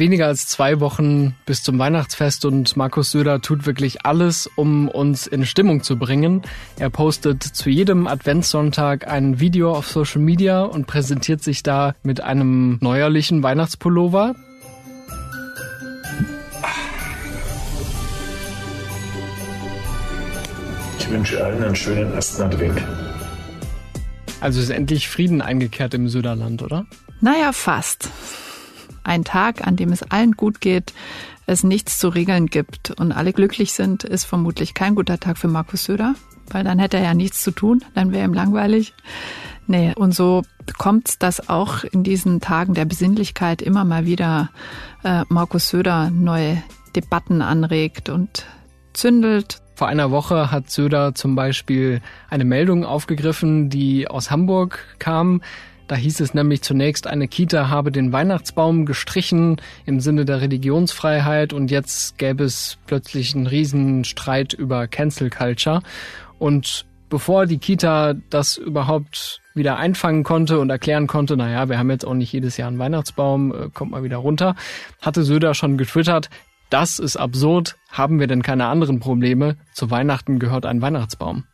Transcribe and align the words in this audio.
Weniger 0.00 0.28
als 0.28 0.46
zwei 0.46 0.80
Wochen 0.80 1.36
bis 1.44 1.62
zum 1.62 1.78
Weihnachtsfest 1.78 2.46
und 2.46 2.74
Markus 2.74 3.10
Söder 3.10 3.42
tut 3.42 3.66
wirklich 3.66 4.06
alles, 4.06 4.48
um 4.56 4.88
uns 4.88 5.26
in 5.26 5.44
Stimmung 5.44 5.82
zu 5.82 5.98
bringen. 5.98 6.40
Er 6.78 6.88
postet 6.88 7.42
zu 7.42 7.68
jedem 7.68 8.06
Adventssonntag 8.06 9.06
ein 9.06 9.40
Video 9.40 9.72
auf 9.72 9.86
Social 9.88 10.22
Media 10.22 10.62
und 10.62 10.86
präsentiert 10.86 11.42
sich 11.42 11.62
da 11.62 11.94
mit 12.02 12.22
einem 12.22 12.78
neuerlichen 12.80 13.42
Weihnachtspullover. 13.42 14.34
Ich 20.98 21.10
wünsche 21.10 21.44
allen 21.44 21.62
einen 21.62 21.76
schönen 21.76 22.10
ersten 22.14 22.42
Advent. 22.42 22.82
Also 24.40 24.62
ist 24.62 24.70
endlich 24.70 25.10
Frieden 25.10 25.42
eingekehrt 25.42 25.92
im 25.92 26.08
Söderland, 26.08 26.62
oder? 26.62 26.86
Naja, 27.20 27.52
fast 27.52 28.08
ein 29.04 29.24
Tag, 29.24 29.66
an 29.66 29.76
dem 29.76 29.92
es 29.92 30.02
allen 30.02 30.32
gut 30.32 30.60
geht, 30.60 30.92
es 31.46 31.64
nichts 31.64 31.98
zu 31.98 32.08
regeln 32.08 32.46
gibt 32.46 32.90
und 32.92 33.12
alle 33.12 33.32
glücklich 33.32 33.72
sind, 33.72 34.04
ist 34.04 34.24
vermutlich 34.24 34.74
kein 34.74 34.94
guter 34.94 35.18
Tag 35.18 35.38
für 35.38 35.48
Markus 35.48 35.84
Söder, 35.84 36.14
weil 36.50 36.64
dann 36.64 36.78
hätte 36.78 36.98
er 36.98 37.04
ja 37.04 37.14
nichts 37.14 37.42
zu 37.42 37.50
tun, 37.50 37.84
dann 37.94 38.12
wäre 38.12 38.24
ihm 38.24 38.34
langweilig. 38.34 38.94
Nee, 39.66 39.92
und 39.94 40.14
so 40.14 40.42
kommt 40.78 41.08
es, 41.08 41.18
dass 41.18 41.48
auch 41.48 41.84
in 41.84 42.02
diesen 42.02 42.40
Tagen 42.40 42.74
der 42.74 42.84
Besinnlichkeit 42.84 43.62
immer 43.62 43.84
mal 43.84 44.04
wieder 44.04 44.50
äh, 45.04 45.24
Markus 45.28 45.68
Söder 45.68 46.10
neue 46.10 46.62
Debatten 46.96 47.42
anregt 47.42 48.08
und 48.08 48.46
zündelt. 48.92 49.60
Vor 49.76 49.88
einer 49.88 50.10
Woche 50.10 50.50
hat 50.50 50.70
Söder 50.70 51.14
zum 51.14 51.36
Beispiel 51.36 52.02
eine 52.28 52.44
Meldung 52.44 52.84
aufgegriffen, 52.84 53.70
die 53.70 54.08
aus 54.08 54.30
Hamburg 54.30 54.84
kam. 54.98 55.40
Da 55.90 55.96
hieß 55.96 56.20
es 56.20 56.34
nämlich 56.34 56.62
zunächst, 56.62 57.08
eine 57.08 57.26
Kita 57.26 57.68
habe 57.68 57.90
den 57.90 58.12
Weihnachtsbaum 58.12 58.86
gestrichen 58.86 59.60
im 59.86 59.98
Sinne 59.98 60.24
der 60.24 60.40
Religionsfreiheit 60.40 61.52
und 61.52 61.68
jetzt 61.72 62.16
gäbe 62.16 62.44
es 62.44 62.78
plötzlich 62.86 63.34
einen 63.34 63.48
Riesenstreit 63.48 64.52
über 64.52 64.86
Cancel 64.86 65.30
Culture. 65.30 65.82
Und 66.38 66.86
bevor 67.08 67.46
die 67.46 67.58
Kita 67.58 68.14
das 68.30 68.56
überhaupt 68.56 69.40
wieder 69.56 69.78
einfangen 69.78 70.22
konnte 70.22 70.60
und 70.60 70.70
erklären 70.70 71.08
konnte, 71.08 71.36
naja, 71.36 71.68
wir 71.68 71.80
haben 71.80 71.90
jetzt 71.90 72.06
auch 72.06 72.14
nicht 72.14 72.32
jedes 72.32 72.56
Jahr 72.56 72.68
einen 72.68 72.78
Weihnachtsbaum, 72.78 73.52
äh, 73.52 73.68
kommt 73.70 73.90
mal 73.90 74.04
wieder 74.04 74.18
runter, 74.18 74.54
hatte 75.02 75.24
Söder 75.24 75.54
schon 75.54 75.76
getwittert, 75.76 76.30
das 76.70 77.00
ist 77.00 77.16
absurd, 77.16 77.74
haben 77.90 78.20
wir 78.20 78.28
denn 78.28 78.42
keine 78.42 78.66
anderen 78.66 79.00
Probleme? 79.00 79.56
Zu 79.72 79.90
Weihnachten 79.90 80.38
gehört 80.38 80.66
ein 80.66 80.82
Weihnachtsbaum. 80.82 81.46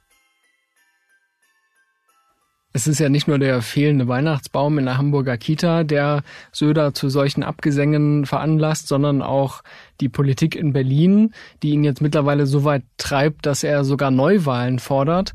Es 2.77 2.87
ist 2.87 2.99
ja 2.99 3.09
nicht 3.09 3.27
nur 3.27 3.39
der 3.39 3.63
fehlende 3.63 4.07
Weihnachtsbaum 4.07 4.79
in 4.79 4.85
der 4.85 4.99
Hamburger 4.99 5.39
Kita, 5.39 5.83
der 5.83 6.23
Söder 6.53 6.93
zu 6.93 7.09
solchen 7.09 7.43
Abgesängen 7.43 8.27
veranlasst, 8.27 8.87
sondern 8.87 9.23
auch 9.23 9.63
die 10.03 10.11
Politik 10.11 10.55
in 10.55 10.75
Berlin, 10.75 11.33
die 11.63 11.71
ihn 11.71 11.85
jetzt 11.85 12.03
mittlerweile 12.03 12.45
so 12.45 12.65
weit 12.65 12.83
treibt, 12.99 13.47
dass 13.47 13.65
er 13.65 13.83
sogar 13.83 14.11
Neuwahlen 14.11 14.79
fordert. 14.79 15.33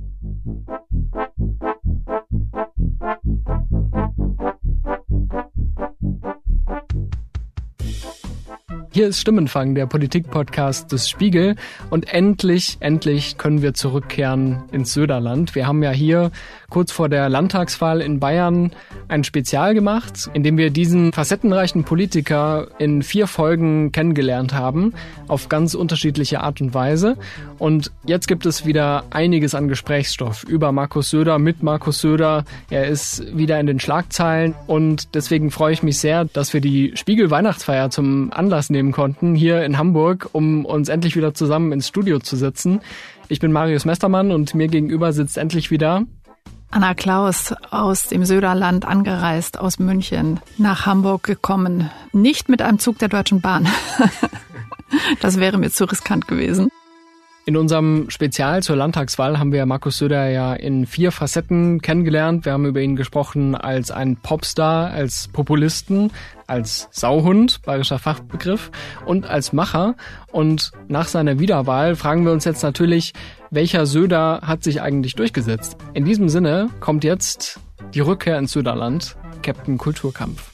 Hier 8.94 9.08
ist 9.08 9.22
Stimmenfang, 9.22 9.74
der 9.74 9.86
Politik-Podcast 9.86 10.92
des 10.92 11.10
Spiegel. 11.10 11.56
Und 11.90 12.14
endlich, 12.14 12.76
endlich 12.82 13.38
können 13.38 13.62
wir 13.62 13.74
zurückkehren 13.74 14.64
ins 14.74 14.92
Söderland. 14.92 15.56
Wir 15.56 15.66
haben 15.66 15.82
ja 15.82 15.92
hier 15.92 16.30
kurz 16.70 16.92
vor 16.92 17.08
der 17.08 17.30
Landtagswahl 17.30 18.02
in 18.02 18.20
Bayern 18.20 18.72
ein 19.12 19.24
Spezial 19.24 19.74
gemacht, 19.74 20.30
in 20.34 20.42
dem 20.42 20.58
wir 20.58 20.70
diesen 20.70 21.12
facettenreichen 21.12 21.84
Politiker 21.84 22.68
in 22.80 23.04
vier 23.04 23.28
Folgen 23.28 23.92
kennengelernt 23.92 24.54
haben, 24.54 24.94
auf 25.28 25.50
ganz 25.50 25.74
unterschiedliche 25.74 26.42
Art 26.42 26.62
und 26.62 26.74
Weise. 26.74 27.18
Und 27.60 27.92
jetzt 28.06 28.28
gibt 28.28 28.46
es 28.46 28.66
wieder 28.66 29.04
einiges 29.10 29.54
an 29.54 29.68
Gesprächsstoff 29.68 30.44
über 30.44 30.72
Markus 30.72 31.10
Söder, 31.10 31.40
mit 31.40 31.62
Markus 31.62 32.00
Söder. 32.00 32.46
Er 32.70 32.88
ist 32.88 33.38
wieder 33.38 33.60
in 33.60 33.68
den 33.68 33.80
Schlagzeilen 33.80 34.56
und 34.66 35.14
deswegen 35.14 35.52
freue 35.52 35.74
ich 35.74 35.84
mich 35.84 36.00
sehr, 36.00 36.26
dass 36.26 36.54
wir 36.54 36.62
die 36.62 36.94
Spiegel 36.96 37.30
Weihnachtsfeier 37.30 37.90
zum 37.90 38.32
Anlass 38.32 38.70
nehmen 38.70 38.94
konnten 38.94 39.36
hier 39.36 39.64
in 39.66 39.78
Hamburg, 39.78 40.30
um 40.32 40.66
uns 40.66 40.88
endlich 40.88 41.18
wieder 41.18 41.34
zusammen 41.34 41.74
ins 41.74 41.88
Studio 41.88 42.20
zu 42.20 42.38
sitzen. 42.38 42.80
Ich 43.28 43.40
bin 43.40 43.52
Marius 43.52 43.86
Mestermann 43.86 44.32
und 44.32 44.56
mir 44.56 44.68
gegenüber 44.68 45.14
sitzt 45.14 45.38
endlich 45.38 45.72
wieder 45.72 46.06
Anna 46.72 46.94
Klaus 46.94 47.54
aus 47.70 48.08
dem 48.08 48.24
Söderland 48.24 48.86
angereist, 48.86 49.60
aus 49.60 49.78
München 49.78 50.40
nach 50.58 50.86
Hamburg 50.86 51.24
gekommen. 51.24 51.90
Nicht 52.14 52.48
mit 52.48 52.62
einem 52.62 52.80
Zug 52.80 52.98
der 52.98 53.10
Deutschen 53.10 53.42
Bahn. 53.42 53.68
das 55.22 55.38
wäre 55.38 55.58
mir 55.58 55.70
zu 55.70 55.84
riskant 55.84 56.30
gewesen. 56.30 56.72
In 57.46 57.58
unserem 57.58 58.08
Spezial 58.10 58.62
zur 58.62 58.76
Landtagswahl 58.76 59.40
haben 59.40 59.52
wir 59.52 59.66
Markus 59.66 59.98
Söder 59.98 60.30
ja 60.30 60.54
in 60.54 60.86
vier 60.86 61.12
Facetten 61.12 61.82
kennengelernt. 61.82 62.46
Wir 62.46 62.54
haben 62.54 62.68
über 62.68 62.82
ihn 62.82 62.96
gesprochen 62.96 63.56
als 63.56 63.90
ein 63.90 64.18
Popstar, 64.18 64.92
als 64.92 65.28
Populisten, 65.28 66.12
als 66.46 66.88
Sauhund, 66.92 67.64
bayerischer 67.64 67.98
Fachbegriff, 67.98 68.70
und 69.08 69.26
als 69.26 69.54
Macher. 69.54 69.96
Und 70.32 70.72
nach 70.88 71.08
seiner 71.08 71.40
Wiederwahl 71.40 71.96
fragen 71.96 72.26
wir 72.26 72.32
uns 72.32 72.46
jetzt 72.46 72.62
natürlich, 72.62 73.14
welcher 73.50 73.88
Söder 73.88 74.42
hat 74.44 74.64
sich 74.64 74.84
eigentlich 74.84 75.16
durchgesetzt? 75.16 75.78
In 75.96 76.06
diesem 76.06 76.30
Sinne 76.30 76.70
kommt 76.80 77.04
jetzt 77.04 77.60
die 77.96 78.02
Rückkehr 78.02 78.38
ins 78.38 78.52
Söderland, 78.52 79.18
Captain 79.42 79.80
Kulturkampf. 79.80 80.52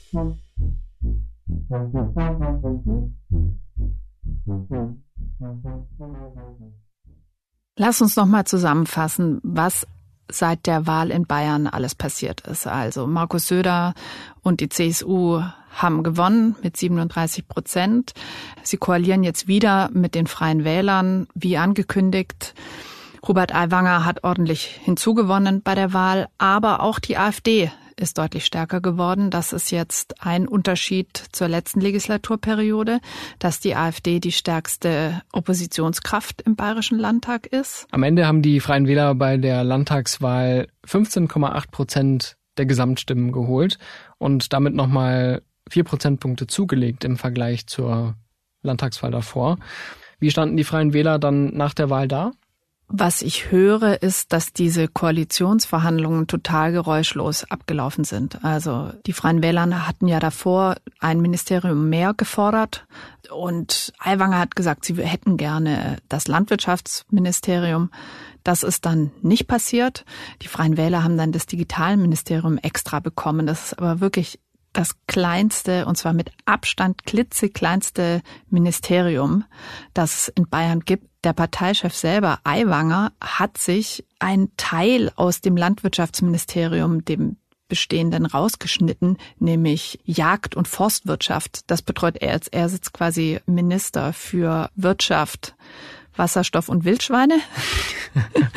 Lass 7.76 8.02
uns 8.02 8.16
noch 8.16 8.26
mal 8.26 8.44
zusammenfassen, 8.44 9.40
was 9.42 9.86
seit 10.30 10.66
der 10.66 10.86
Wahl 10.86 11.10
in 11.10 11.26
Bayern 11.26 11.66
alles 11.66 11.94
passiert 11.94 12.42
ist. 12.42 12.66
Also 12.66 13.06
Markus 13.06 13.48
Söder 13.48 13.94
und 14.42 14.60
die 14.60 14.68
CSU 14.68 15.42
haben 15.70 16.02
gewonnen 16.02 16.56
mit 16.62 16.76
37 16.76 17.46
Prozent. 17.48 18.12
Sie 18.62 18.76
koalieren 18.76 19.22
jetzt 19.22 19.48
wieder 19.48 19.90
mit 19.92 20.14
den 20.14 20.26
Freien 20.26 20.64
Wählern, 20.64 21.28
wie 21.34 21.56
angekündigt. 21.56 22.54
Robert 23.26 23.54
Aiwanger 23.54 24.04
hat 24.04 24.24
ordentlich 24.24 24.64
hinzugewonnen 24.82 25.62
bei 25.62 25.74
der 25.74 25.92
Wahl, 25.92 26.28
aber 26.38 26.82
auch 26.82 26.98
die 26.98 27.16
AfD 27.16 27.70
ist 28.00 28.18
deutlich 28.18 28.44
stärker 28.44 28.80
geworden. 28.80 29.30
Das 29.30 29.52
ist 29.52 29.70
jetzt 29.70 30.24
ein 30.24 30.48
Unterschied 30.48 31.24
zur 31.32 31.48
letzten 31.48 31.80
Legislaturperiode, 31.80 33.00
dass 33.38 33.60
die 33.60 33.74
AfD 33.74 34.20
die 34.20 34.32
stärkste 34.32 35.22
Oppositionskraft 35.32 36.42
im 36.42 36.56
Bayerischen 36.56 36.98
Landtag 36.98 37.46
ist. 37.46 37.86
Am 37.90 38.02
Ende 38.02 38.26
haben 38.26 38.42
die 38.42 38.60
Freien 38.60 38.86
Wähler 38.86 39.14
bei 39.14 39.36
der 39.36 39.64
Landtagswahl 39.64 40.68
15,8 40.86 41.70
Prozent 41.70 42.36
der 42.56 42.66
Gesamtstimmen 42.66 43.32
geholt 43.32 43.78
und 44.18 44.52
damit 44.52 44.74
nochmal 44.74 45.42
vier 45.68 45.84
Prozentpunkte 45.84 46.46
zugelegt 46.46 47.04
im 47.04 47.16
Vergleich 47.16 47.66
zur 47.66 48.14
Landtagswahl 48.62 49.10
davor. 49.10 49.58
Wie 50.18 50.30
standen 50.30 50.56
die 50.56 50.64
Freien 50.64 50.92
Wähler 50.92 51.18
dann 51.18 51.54
nach 51.54 51.74
der 51.74 51.90
Wahl 51.90 52.08
da? 52.08 52.32
Was 52.90 53.20
ich 53.20 53.50
höre, 53.50 54.02
ist, 54.02 54.32
dass 54.32 54.54
diese 54.54 54.88
Koalitionsverhandlungen 54.88 56.26
total 56.26 56.72
geräuschlos 56.72 57.44
abgelaufen 57.50 58.04
sind. 58.04 58.42
Also 58.42 58.92
die 59.06 59.12
Freien 59.12 59.42
Wähler 59.42 59.86
hatten 59.86 60.08
ja 60.08 60.20
davor 60.20 60.76
ein 60.98 61.20
Ministerium 61.20 61.90
mehr 61.90 62.14
gefordert 62.14 62.86
und 63.30 63.92
Aiwanger 63.98 64.38
hat 64.38 64.56
gesagt, 64.56 64.86
sie 64.86 64.94
hätten 64.94 65.36
gerne 65.36 65.98
das 66.08 66.28
Landwirtschaftsministerium. 66.28 67.90
Das 68.42 68.62
ist 68.62 68.86
dann 68.86 69.10
nicht 69.20 69.46
passiert. 69.46 70.06
Die 70.40 70.48
Freien 70.48 70.78
Wähler 70.78 71.04
haben 71.04 71.18
dann 71.18 71.32
das 71.32 71.44
Digitalministerium 71.44 72.56
extra 72.56 73.00
bekommen. 73.00 73.46
Das 73.46 73.66
ist 73.66 73.78
aber 73.78 74.00
wirklich 74.00 74.40
das 74.72 74.94
kleinste, 75.06 75.86
und 75.86 75.96
zwar 75.96 76.12
mit 76.12 76.30
Abstand 76.44 77.04
klitzekleinste 77.04 78.22
Ministerium, 78.48 79.44
das 79.92 80.14
es 80.14 80.28
in 80.28 80.48
Bayern 80.48 80.80
gibt. 80.80 81.07
Der 81.24 81.32
Parteichef 81.32 81.94
selber, 81.94 82.38
Aiwanger, 82.44 83.12
hat 83.20 83.58
sich 83.58 84.04
einen 84.20 84.52
Teil 84.56 85.10
aus 85.16 85.40
dem 85.40 85.56
Landwirtschaftsministerium, 85.56 87.04
dem 87.04 87.36
bestehenden 87.68 88.24
rausgeschnitten, 88.24 89.18
nämlich 89.38 90.00
Jagd- 90.04 90.56
und 90.56 90.68
Forstwirtschaft. 90.68 91.62
Das 91.66 91.82
betreut 91.82 92.16
er 92.18 92.32
jetzt. 92.32 92.52
Er 92.52 92.68
sitzt 92.68 92.92
quasi 92.92 93.40
Minister 93.46 94.12
für 94.12 94.70
Wirtschaft, 94.74 95.54
Wasserstoff 96.16 96.68
und 96.68 96.84
Wildschweine. 96.84 97.38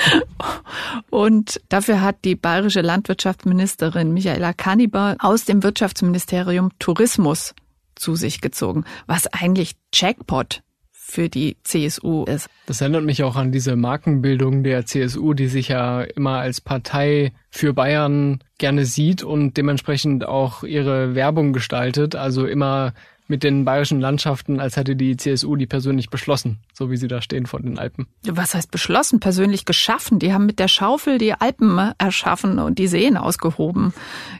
und 1.09 1.61
dafür 1.69 2.01
hat 2.01 2.23
die 2.25 2.35
bayerische 2.35 2.81
Landwirtschaftsministerin 2.81 4.13
Michaela 4.13 4.53
Kanniber 4.53 5.15
aus 5.19 5.45
dem 5.45 5.63
Wirtschaftsministerium 5.63 6.69
Tourismus 6.79 7.53
zu 7.95 8.15
sich 8.15 8.39
gezogen, 8.39 8.85
was 9.07 9.27
eigentlich 9.27 9.73
Jackpot 9.93 10.63
für 11.11 11.29
die 11.29 11.57
CSU 11.63 12.23
ist. 12.23 12.47
Das 12.65 12.81
erinnert 12.81 13.03
mich 13.03 13.23
auch 13.23 13.35
an 13.35 13.51
diese 13.51 13.75
Markenbildung 13.75 14.63
der 14.63 14.85
CSU, 14.85 15.33
die 15.33 15.47
sich 15.47 15.67
ja 15.67 16.01
immer 16.01 16.39
als 16.39 16.61
Partei 16.61 17.33
für 17.49 17.73
Bayern 17.73 18.39
gerne 18.57 18.85
sieht 18.85 19.21
und 19.21 19.57
dementsprechend 19.57 20.25
auch 20.25 20.63
ihre 20.63 21.13
Werbung 21.13 21.51
gestaltet, 21.51 22.15
also 22.15 22.45
immer 22.45 22.93
mit 23.27 23.43
den 23.43 23.65
bayerischen 23.65 23.99
Landschaften, 23.99 24.59
als 24.59 24.77
hätte 24.77 24.95
die 24.95 25.17
CSU 25.17 25.55
die 25.55 25.65
persönlich 25.65 26.09
beschlossen, 26.09 26.59
so 26.73 26.91
wie 26.91 26.97
sie 26.97 27.07
da 27.07 27.21
stehen 27.21 27.45
vor 27.45 27.61
den 27.61 27.79
Alpen. 27.79 28.07
Was 28.23 28.53
heißt 28.53 28.71
beschlossen? 28.71 29.19
Persönlich 29.19 29.65
geschaffen. 29.65 30.19
Die 30.19 30.33
haben 30.33 30.45
mit 30.45 30.59
der 30.59 30.67
Schaufel 30.67 31.17
die 31.17 31.33
Alpen 31.33 31.93
erschaffen 31.97 32.59
und 32.59 32.77
die 32.77 32.87
Seen 32.87 33.17
ausgehoben. 33.17 33.93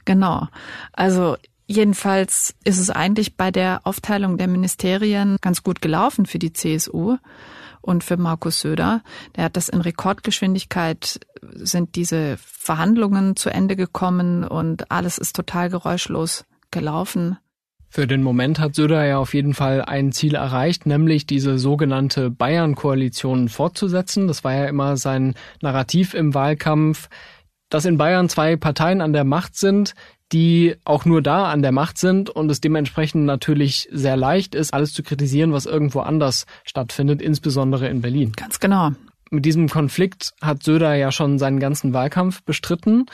Genau. 0.05 0.47
Also 0.91 1.37
jedenfalls 1.71 2.55
ist 2.63 2.79
es 2.79 2.89
eigentlich 2.89 3.35
bei 3.35 3.51
der 3.51 3.81
Aufteilung 3.83 4.37
der 4.37 4.47
Ministerien 4.47 5.37
ganz 5.41 5.63
gut 5.63 5.81
gelaufen 5.81 6.25
für 6.25 6.39
die 6.39 6.53
CSU 6.53 7.17
und 7.81 8.03
für 8.03 8.17
Markus 8.17 8.61
Söder. 8.61 9.01
Der 9.35 9.45
hat 9.45 9.57
das 9.57 9.69
in 9.69 9.81
Rekordgeschwindigkeit 9.81 11.19
sind 11.53 11.95
diese 11.95 12.37
Verhandlungen 12.37 13.35
zu 13.35 13.49
Ende 13.49 13.75
gekommen 13.75 14.43
und 14.43 14.91
alles 14.91 15.17
ist 15.17 15.35
total 15.35 15.69
geräuschlos 15.69 16.45
gelaufen. 16.69 17.37
Für 17.89 18.07
den 18.07 18.23
Moment 18.23 18.59
hat 18.59 18.75
Söder 18.75 19.03
ja 19.05 19.17
auf 19.17 19.33
jeden 19.33 19.53
Fall 19.53 19.81
ein 19.81 20.13
Ziel 20.13 20.35
erreicht, 20.35 20.85
nämlich 20.85 21.25
diese 21.25 21.59
sogenannte 21.59 22.29
Bayern-Koalition 22.29 23.49
fortzusetzen. 23.49 24.27
Das 24.27 24.45
war 24.45 24.53
ja 24.53 24.65
immer 24.67 24.95
sein 24.95 25.35
Narrativ 25.61 26.13
im 26.13 26.33
Wahlkampf, 26.33 27.09
dass 27.69 27.83
in 27.83 27.97
Bayern 27.97 28.29
zwei 28.29 28.55
Parteien 28.55 29.01
an 29.01 29.11
der 29.11 29.25
Macht 29.25 29.57
sind, 29.57 29.93
die 30.31 30.75
auch 30.85 31.05
nur 31.05 31.21
da 31.21 31.51
an 31.51 31.61
der 31.61 31.71
Macht 31.71 31.97
sind 31.97 32.29
und 32.29 32.49
es 32.49 32.61
dementsprechend 32.61 33.25
natürlich 33.25 33.89
sehr 33.91 34.15
leicht 34.15 34.55
ist, 34.55 34.73
alles 34.73 34.93
zu 34.93 35.03
kritisieren, 35.03 35.51
was 35.51 35.65
irgendwo 35.65 35.99
anders 35.99 36.45
stattfindet, 36.63 37.21
insbesondere 37.21 37.87
in 37.89 38.01
Berlin. 38.01 38.31
Ganz 38.33 38.59
genau. 38.59 38.91
Mit 39.29 39.45
diesem 39.45 39.69
Konflikt 39.69 40.33
hat 40.41 40.63
Söder 40.63 40.93
ja 40.95 41.11
schon 41.11 41.39
seinen 41.39 41.59
ganzen 41.59 41.93
Wahlkampf 41.93 42.43
bestritten 42.43 43.05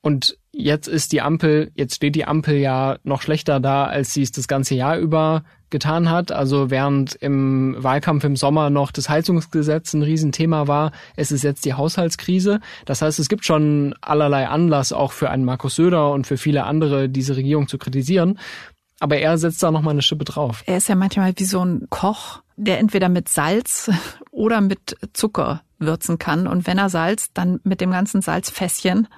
und 0.00 0.38
jetzt 0.56 0.88
ist 0.88 1.12
die 1.12 1.20
Ampel, 1.20 1.70
jetzt 1.74 1.94
steht 1.94 2.14
die 2.14 2.24
Ampel 2.24 2.56
ja 2.56 2.98
noch 3.04 3.22
schlechter 3.22 3.60
da, 3.60 3.84
als 3.84 4.12
sie 4.14 4.22
es 4.22 4.32
das 4.32 4.48
ganze 4.48 4.74
Jahr 4.74 4.98
über 4.98 5.44
getan 5.70 6.10
hat. 6.10 6.32
Also 6.32 6.70
während 6.70 7.14
im 7.16 7.76
Wahlkampf 7.78 8.24
im 8.24 8.36
Sommer 8.36 8.70
noch 8.70 8.92
das 8.92 9.08
Heizungsgesetz 9.08 9.94
ein 9.94 10.02
Riesenthema 10.02 10.68
war, 10.68 10.92
es 11.16 11.32
ist 11.32 11.42
jetzt 11.42 11.64
die 11.64 11.74
Haushaltskrise. 11.74 12.60
Das 12.84 13.02
heißt, 13.02 13.18
es 13.18 13.28
gibt 13.28 13.44
schon 13.44 13.94
allerlei 14.00 14.48
Anlass 14.48 14.92
auch 14.92 15.12
für 15.12 15.30
einen 15.30 15.44
Markus 15.44 15.74
Söder 15.74 16.12
und 16.12 16.26
für 16.26 16.36
viele 16.36 16.64
andere, 16.64 17.08
diese 17.08 17.36
Regierung 17.36 17.68
zu 17.68 17.78
kritisieren. 17.78 18.38
Aber 18.98 19.18
er 19.18 19.36
setzt 19.36 19.62
da 19.62 19.70
nochmal 19.70 19.92
eine 19.92 20.02
Schippe 20.02 20.24
drauf. 20.24 20.62
Er 20.66 20.78
ist 20.78 20.88
ja 20.88 20.94
manchmal 20.94 21.32
wie 21.36 21.44
so 21.44 21.62
ein 21.62 21.86
Koch, 21.90 22.40
der 22.56 22.78
entweder 22.78 23.08
mit 23.08 23.28
Salz 23.28 23.90
oder 24.30 24.60
mit 24.60 24.96
Zucker 25.12 25.62
würzen 25.78 26.18
kann. 26.18 26.46
Und 26.46 26.66
wenn 26.66 26.78
er 26.78 26.88
Salz, 26.88 27.28
dann 27.34 27.60
mit 27.64 27.80
dem 27.80 27.90
ganzen 27.90 28.22
Salzfässchen. 28.22 29.08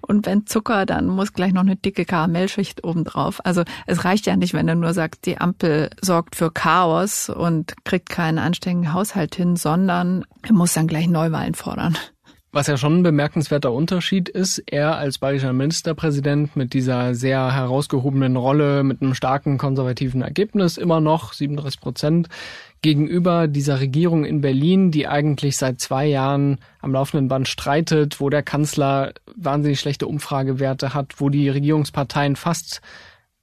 Und 0.00 0.26
wenn 0.26 0.46
Zucker, 0.46 0.86
dann 0.86 1.06
muss 1.06 1.32
gleich 1.32 1.52
noch 1.52 1.62
eine 1.62 1.76
dicke 1.76 2.04
Karamellschicht 2.04 2.84
obendrauf. 2.84 3.44
Also 3.44 3.62
es 3.86 4.04
reicht 4.04 4.26
ja 4.26 4.36
nicht, 4.36 4.54
wenn 4.54 4.68
er 4.68 4.74
nur 4.74 4.94
sagt, 4.94 5.26
die 5.26 5.38
Ampel 5.38 5.90
sorgt 6.00 6.36
für 6.36 6.50
Chaos 6.50 7.28
und 7.28 7.74
kriegt 7.84 8.08
keinen 8.08 8.38
anständigen 8.38 8.92
Haushalt 8.92 9.34
hin, 9.34 9.56
sondern 9.56 10.24
er 10.42 10.52
muss 10.52 10.74
dann 10.74 10.86
gleich 10.86 11.08
Neuwahlen 11.08 11.54
fordern. 11.54 11.96
Was 12.56 12.68
ja 12.68 12.78
schon 12.78 13.00
ein 13.00 13.02
bemerkenswerter 13.02 13.70
Unterschied 13.70 14.30
ist, 14.30 14.62
er 14.64 14.96
als 14.96 15.18
bayerischer 15.18 15.52
Ministerpräsident 15.52 16.56
mit 16.56 16.72
dieser 16.72 17.14
sehr 17.14 17.54
herausgehobenen 17.54 18.36
Rolle, 18.36 18.82
mit 18.82 19.02
einem 19.02 19.12
starken 19.12 19.58
konservativen 19.58 20.22
Ergebnis 20.22 20.78
immer 20.78 21.00
noch, 21.00 21.34
37 21.34 21.82
Prozent, 21.82 22.28
gegenüber 22.82 23.48
dieser 23.48 23.80
Regierung 23.80 24.24
in 24.24 24.40
Berlin, 24.40 24.90
die 24.90 25.08
eigentlich 25.08 25.56
seit 25.56 25.80
zwei 25.80 26.06
Jahren 26.06 26.58
am 26.80 26.92
laufenden 26.92 27.28
Band 27.28 27.48
streitet, 27.48 28.20
wo 28.20 28.30
der 28.30 28.42
Kanzler 28.42 29.12
wahnsinnig 29.34 29.80
schlechte 29.80 30.06
Umfragewerte 30.06 30.94
hat, 30.94 31.14
wo 31.18 31.28
die 31.28 31.48
Regierungsparteien 31.48 32.36
fast 32.36 32.80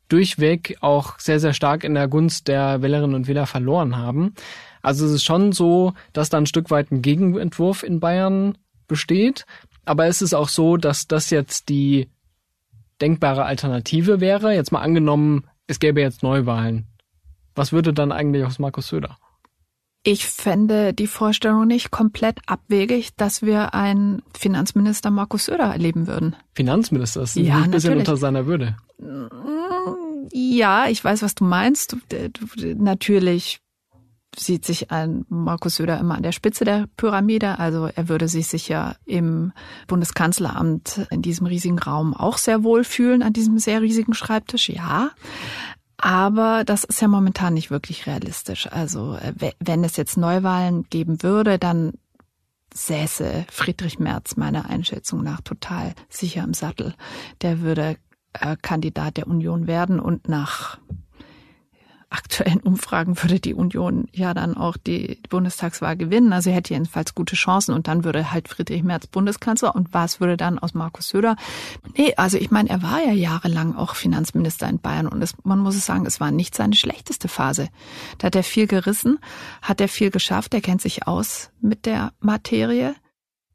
durchweg 0.08 0.78
auch 0.82 1.20
sehr, 1.20 1.40
sehr 1.40 1.54
stark 1.54 1.84
in 1.84 1.96
der 1.96 2.08
Gunst 2.08 2.48
der 2.48 2.82
Wählerinnen 2.82 3.16
und 3.16 3.28
Wähler 3.28 3.48
verloren 3.48 3.98
haben. 3.98 4.34
Also 4.82 5.06
es 5.06 5.12
ist 5.12 5.24
schon 5.24 5.54
so, 5.54 5.94
dass 6.12 6.30
da 6.30 6.38
ein 6.38 6.46
Stück 6.46 6.70
weit 6.70 6.92
ein 6.92 7.02
Gegenentwurf 7.02 7.84
in 7.84 8.00
Bayern 8.00 8.58
besteht. 8.88 9.46
Aber 9.86 10.06
es 10.06 10.22
ist 10.22 10.34
auch 10.34 10.50
so, 10.50 10.78
dass 10.78 11.08
das 11.08 11.30
jetzt 11.30 11.70
die 11.70 12.10
denkbare 13.02 13.46
Alternative 13.46 14.20
wäre. 14.20 14.54
Jetzt 14.54 14.72
mal 14.72 14.82
angenommen, 14.82 15.46
es 15.68 15.80
gäbe 15.80 16.02
jetzt 16.02 16.24
Neuwahlen. 16.24 16.88
Was 17.56 17.72
würde 17.72 17.94
dann 17.94 18.12
eigentlich 18.12 18.46
aus 18.46 18.60
Markus 18.60 18.88
Söder? 18.88 19.18
Ich 20.06 20.26
fände 20.26 20.94
die 20.94 21.08
Vorstellung 21.08 21.66
nicht 21.66 21.90
komplett 21.90 22.40
abwegig, 22.46 23.16
dass 23.16 23.42
wir 23.42 23.74
einen 23.74 24.22
Finanzminister 24.38 25.10
Markus 25.12 25.46
Söder 25.46 25.66
erleben 25.66 26.08
würden. 26.08 26.36
Finanzminister, 26.56 27.22
ist 27.22 27.38
ja, 27.38 27.56
ein 27.56 27.72
bisschen 27.72 27.92
natürlich. 27.92 28.10
unter 28.10 28.18
seiner 28.18 28.46
Würde. 28.46 28.76
Ja, 30.34 30.88
ich 30.90 31.04
weiß, 31.04 31.22
was 31.22 31.36
du 31.36 31.46
meinst. 31.46 31.96
Natürlich 32.76 33.60
sieht 34.38 34.66
sich 34.66 34.92
ein 34.92 35.26
Markus 35.30 35.76
Söder 35.76 36.00
immer 36.00 36.16
an 36.16 36.24
der 36.24 36.32
Spitze 36.32 36.66
der 36.66 36.88
Pyramide. 36.98 37.60
Also 37.60 37.90
er 37.94 38.10
würde 38.10 38.28
sich 38.28 38.48
sicher 38.48 38.98
im 39.06 39.54
Bundeskanzleramt 39.88 41.08
in 41.12 41.22
diesem 41.22 41.48
riesigen 41.48 41.80
Raum 41.80 42.14
auch 42.14 42.38
sehr 42.38 42.64
wohl 42.64 42.84
fühlen, 42.84 43.24
an 43.24 43.32
diesem 43.34 43.58
sehr 43.58 43.82
riesigen 43.82 44.14
Schreibtisch, 44.14 44.70
ja. 44.70 45.12
Aber 45.98 46.64
das 46.66 46.84
ist 46.84 47.02
ja 47.02 47.08
momentan 47.08 47.54
nicht 47.54 47.72
wirklich 47.72 48.08
realistisch. 48.08 48.68
Also 48.72 49.16
äh, 49.16 49.54
wenn 49.60 49.84
es 49.84 49.96
jetzt 49.98 50.18
Neuwahlen 50.18 50.84
geben 50.90 51.24
würde, 51.24 51.60
dann 51.60 51.94
säße 52.74 53.46
Friedrich 53.52 54.00
Merz 54.00 54.36
meiner 54.36 54.70
Einschätzung 54.70 55.24
nach 55.24 55.42
total 55.42 55.94
sicher 56.10 56.44
im 56.44 56.54
Sattel. 56.54 56.96
Der 57.42 57.62
würde 57.62 57.98
äh, 58.34 58.58
Kandidat 58.62 59.18
der 59.18 59.28
Union 59.28 59.68
werden 59.68 60.00
und 60.00 60.28
nach 60.28 60.80
aktuellen 62.34 62.62
Umfragen 62.62 63.22
würde 63.22 63.40
die 63.40 63.54
Union 63.54 64.08
ja 64.12 64.34
dann 64.34 64.58
auch 64.58 64.76
die 64.76 65.20
Bundestagswahl 65.30 65.96
gewinnen. 65.96 66.34
Also 66.34 66.50
er 66.50 66.56
hätte 66.56 66.74
jedenfalls 66.74 67.14
gute 67.14 67.36
Chancen 67.36 67.76
und 67.76 67.88
dann 67.88 68.04
würde 68.04 68.32
halt 68.32 68.48
Friedrich 68.48 68.82
Merz 68.82 69.06
Bundeskanzler 69.06 69.76
und 69.76 69.94
was 69.94 70.20
würde 70.20 70.36
dann 70.36 70.58
aus 70.58 70.74
Markus 70.74 71.10
Söder? 71.10 71.36
Nee, 71.96 72.14
also 72.18 72.38
ich 72.38 72.50
meine, 72.50 72.70
er 72.70 72.82
war 72.82 73.04
ja 73.06 73.12
jahrelang 73.12 73.76
auch 73.76 73.94
Finanzminister 73.94 74.68
in 74.68 74.80
Bayern 74.80 75.08
und 75.08 75.22
es, 75.22 75.36
man 75.44 75.60
muss 75.60 75.76
es 75.76 75.86
sagen, 75.86 76.08
es 76.08 76.20
war 76.20 76.32
nicht 76.32 76.56
seine 76.56 76.76
schlechteste 76.76 77.28
Phase. 77.28 77.70
Da 78.18 78.28
hat 78.28 78.36
er 78.36 78.44
viel 78.44 78.66
gerissen, 78.66 79.20
hat 79.62 79.80
er 79.80 79.88
viel 79.88 80.10
geschafft, 80.10 80.56
er 80.56 80.62
kennt 80.62 80.82
sich 80.82 81.06
aus 81.06 81.52
mit 81.62 81.86
der 81.86 82.14
Materie. 82.20 82.96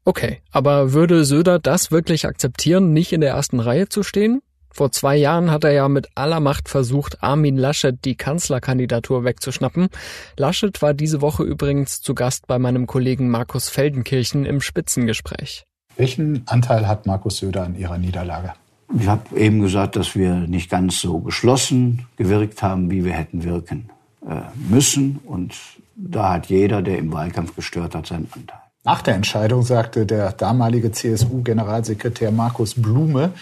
Okay, 0.05 0.41
aber 0.51 0.93
würde 0.93 1.25
Söder 1.25 1.59
das 1.59 1.91
wirklich 1.91 2.25
akzeptieren, 2.25 2.93
nicht 2.93 3.11
in 3.11 3.19
der 3.19 3.31
ersten 3.31 3.59
Reihe 3.59 3.89
zu 3.89 4.03
stehen? 4.03 4.41
Vor 4.71 4.91
zwei 4.91 5.15
Jahren 5.15 5.51
hat 5.51 5.63
er 5.63 5.71
ja 5.71 5.89
mit 5.89 6.09
aller 6.15 6.39
Macht 6.39 6.69
versucht, 6.69 7.23
Armin 7.23 7.57
Laschet 7.57 8.03
die 8.05 8.15
Kanzlerkandidatur 8.15 9.23
wegzuschnappen. 9.23 9.89
Laschet 10.37 10.81
war 10.81 10.93
diese 10.93 11.21
Woche 11.21 11.43
übrigens 11.43 12.01
zu 12.01 12.13
Gast 12.13 12.47
bei 12.47 12.59
meinem 12.59 12.87
Kollegen 12.87 13.29
Markus 13.29 13.69
Feldenkirchen 13.69 14.45
im 14.45 14.61
Spitzengespräch. 14.61 15.65
Welchen 15.97 16.43
Anteil 16.47 16.87
hat 16.87 17.05
Markus 17.05 17.37
Söder 17.37 17.63
an 17.63 17.75
Ihrer 17.75 17.97
Niederlage? 17.97 18.53
Ich 18.97 19.07
habe 19.07 19.37
eben 19.37 19.61
gesagt, 19.61 19.95
dass 19.95 20.15
wir 20.15 20.35
nicht 20.35 20.69
ganz 20.69 20.99
so 20.99 21.19
geschlossen 21.19 22.07
gewirkt 22.15 22.63
haben, 22.63 22.89
wie 22.89 23.05
wir 23.05 23.13
hätten 23.13 23.43
wirken 23.43 23.89
äh, 24.27 24.41
müssen. 24.69 25.19
Und 25.25 25.55
da 25.95 26.33
hat 26.33 26.47
jeder, 26.47 26.81
der 26.81 26.97
im 26.97 27.11
Wahlkampf 27.11 27.55
gestört 27.55 27.93
hat, 27.93 28.07
seinen 28.07 28.27
Anteil. 28.31 28.59
Nach 28.85 29.01
der 29.01 29.15
Entscheidung 29.15 29.63
sagte 29.63 30.05
der 30.05 30.31
damalige 30.31 30.91
CSU-Generalsekretär 30.91 32.31
Markus 32.31 32.73
Blume, 32.75 33.33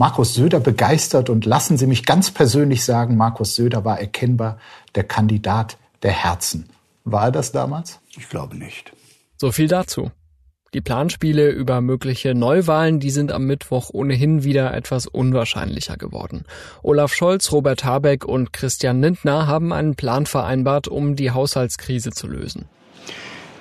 Markus 0.00 0.34
Söder 0.34 0.60
begeistert 0.60 1.28
und 1.28 1.44
lassen 1.44 1.76
Sie 1.76 1.88
mich 1.88 2.06
ganz 2.06 2.30
persönlich 2.30 2.84
sagen, 2.84 3.16
Markus 3.16 3.56
Söder 3.56 3.84
war 3.84 3.98
erkennbar 3.98 4.58
der 4.94 5.02
Kandidat 5.02 5.76
der 6.04 6.12
Herzen. 6.12 6.70
War 7.02 7.24
er 7.24 7.32
das 7.32 7.50
damals? 7.50 7.98
Ich 8.16 8.28
glaube 8.28 8.56
nicht. 8.56 8.92
So 9.38 9.50
viel 9.50 9.66
dazu. 9.66 10.12
Die 10.72 10.80
Planspiele 10.80 11.50
über 11.50 11.80
mögliche 11.80 12.36
Neuwahlen, 12.36 13.00
die 13.00 13.10
sind 13.10 13.32
am 13.32 13.46
Mittwoch 13.46 13.90
ohnehin 13.92 14.44
wieder 14.44 14.72
etwas 14.72 15.08
unwahrscheinlicher 15.08 15.96
geworden. 15.96 16.44
Olaf 16.84 17.12
Scholz, 17.12 17.50
Robert 17.50 17.84
Habeck 17.84 18.24
und 18.24 18.52
Christian 18.52 19.00
Lindner 19.02 19.48
haben 19.48 19.72
einen 19.72 19.96
Plan 19.96 20.26
vereinbart, 20.26 20.86
um 20.86 21.16
die 21.16 21.32
Haushaltskrise 21.32 22.10
zu 22.12 22.28
lösen. 22.28 22.66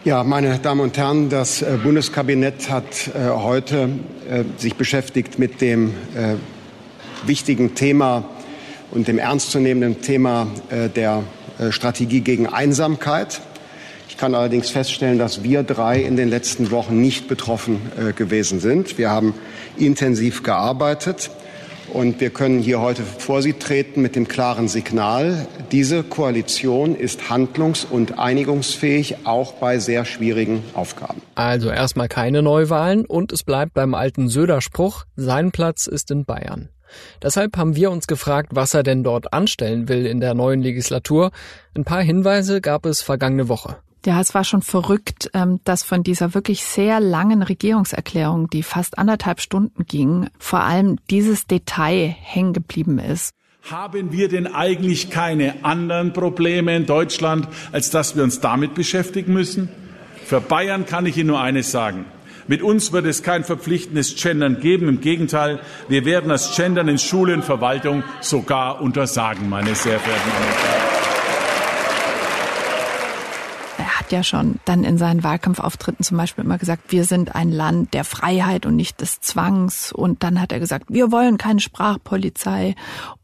Ja, 0.08 0.24
meine 0.24 0.58
Damen 0.58 0.80
und 0.80 0.98
Herren, 0.98 1.28
das 1.28 1.62
äh, 1.62 1.78
Bundeskabinett 1.84 2.70
hat 2.70 3.10
äh, 3.10 3.28
heute 3.28 3.90
äh, 4.32 4.46
sich 4.56 4.76
beschäftigt 4.76 5.38
mit 5.38 5.60
dem 5.60 5.94
wichtigen 7.26 7.76
Thema 7.76 8.24
und 8.92 9.10
dem 9.10 9.20
ernstzunehmenden 9.20 10.02
Thema 10.02 10.48
der 10.96 11.24
Strategie 11.72 12.22
gegen 12.22 12.48
Einsamkeit. 12.48 13.42
Ich 14.08 14.16
kann 14.16 14.34
allerdings 14.34 14.70
feststellen, 14.70 15.20
dass 15.20 15.44
wir 15.44 15.64
drei 15.64 16.00
in 16.00 16.16
den 16.16 16.30
letzten 16.30 16.72
Wochen 16.72 17.02
nicht 17.02 17.28
betroffen 17.28 17.82
gewesen 18.16 18.62
sind. 18.62 18.98
Wir 18.98 19.10
haben 19.10 19.34
intensiv 19.76 20.42
gearbeitet. 20.42 21.32
Und 21.94 22.20
wir 22.20 22.30
können 22.30 22.60
hier 22.60 22.82
heute 22.82 23.04
vor 23.04 23.42
Sie 23.42 23.54
treten 23.54 24.02
mit 24.02 24.16
dem 24.16 24.28
klaren 24.28 24.68
Signal, 24.68 25.48
diese 25.72 26.04
Koalition 26.04 26.96
ist 26.96 27.30
handlungs- 27.30 27.86
und 27.86 28.20
einigungsfähig, 28.20 29.26
auch 29.26 29.54
bei 29.54 29.80
sehr 29.80 30.06
schwierigen 30.06 30.64
Aufgaben. 30.74 31.22
Also 31.36 31.70
erstmal 31.70 32.08
keine 32.08 32.42
Neuwahlen 32.42 33.06
und 33.06 33.32
es 33.32 33.44
bleibt 33.44 33.74
beim 33.74 33.94
alten 33.94 34.30
Söder-Spruch, 34.30 35.06
sein 35.16 35.52
Platz 35.52 35.88
ist 35.88 36.12
in 36.12 36.26
Bayern. 36.26 36.70
Deshalb 37.22 37.58
haben 37.58 37.76
wir 37.76 37.92
uns 37.92 38.08
gefragt, 38.08 38.50
was 38.54 38.74
er 38.74 38.84
denn 38.84 39.04
dort 39.04 39.34
anstellen 39.34 39.90
will 39.90 40.06
in 40.06 40.20
der 40.20 40.34
neuen 40.34 40.62
Legislatur. 40.62 41.32
Ein 41.76 41.84
paar 41.84 42.02
Hinweise 42.02 42.62
gab 42.62 42.86
es 42.86 43.02
vergangene 43.02 43.50
Woche. 43.50 43.78
Ja, 44.08 44.22
es 44.22 44.34
war 44.34 44.46
schon 44.46 44.62
verrückt, 44.62 45.30
ähm, 45.34 45.60
dass 45.66 45.84
von 45.84 46.02
dieser 46.02 46.34
wirklich 46.34 46.64
sehr 46.64 47.02
langen 47.02 47.44
Regierungserklärung, 47.44 48.50
die 48.50 48.64
fast 48.64 48.98
anderthalb 48.98 49.42
Stunden 49.42 49.84
ging, 49.86 50.30
vor 50.40 50.62
allem 50.62 50.96
dieses 51.10 51.46
Detail 51.46 52.16
hängen 52.22 52.54
geblieben 52.54 53.00
ist. 53.00 53.34
Haben 53.70 54.14
wir 54.14 54.30
denn 54.30 54.48
eigentlich 54.48 55.10
keine 55.10 55.66
anderen 55.66 56.14
Probleme 56.14 56.74
in 56.74 56.86
Deutschland, 56.86 57.50
als 57.74 57.90
dass 57.90 58.16
wir 58.16 58.24
uns 58.24 58.40
damit 58.40 58.76
beschäftigen 58.76 59.34
müssen? 59.34 59.68
Für 60.26 60.40
Bayern 60.40 60.86
kann 60.86 61.06
ich 61.06 61.18
Ihnen 61.18 61.28
nur 61.28 61.42
eines 61.42 61.72
sagen. 61.72 62.06
Mit 62.48 62.62
uns 62.62 62.94
wird 62.94 63.06
es 63.06 63.24
kein 63.24 63.44
verpflichtendes 63.44 64.16
Gendern 64.16 64.62
geben. 64.62 64.88
Im 64.88 65.02
Gegenteil, 65.02 65.60
wir 65.90 66.06
werden 66.06 66.30
das 66.30 66.56
Gendern 66.56 66.88
in 66.88 66.98
Schule 66.98 67.34
und 67.34 67.44
Verwaltung 67.44 68.06
sogar 68.22 68.80
untersagen, 68.80 69.50
meine 69.50 69.76
sehr 69.76 70.00
verehrten 70.00 70.32
Damen 70.32 70.46
und 70.46 70.64
Herren 70.64 70.87
hat 74.08 74.14
ja 74.14 74.24
schon 74.24 74.60
dann 74.64 74.86
in 74.86 74.98
seinen 74.98 75.22
Wahlkampfauftritten 75.22 76.06
zum 76.06 76.16
Beispiel 76.16 76.46
immer 76.46 76.58
gesagt, 76.58 76.94
wir 76.94 77.04
sind 77.04 77.36
ein 77.36 77.52
Land 77.52 77.94
der 77.94 78.06
Freiheit 78.06 78.66
und 78.66 78.78
nicht 78.78 79.02
des 79.02 79.20
Zwangs. 79.20 79.92
Und 79.92 80.24
dann 80.24 80.40
hat 80.40 80.54
er 80.54 80.62
gesagt, 80.62 80.86
wir 80.88 81.12
wollen 81.12 81.38
keine 81.38 81.60
Sprachpolizei. 81.60 82.76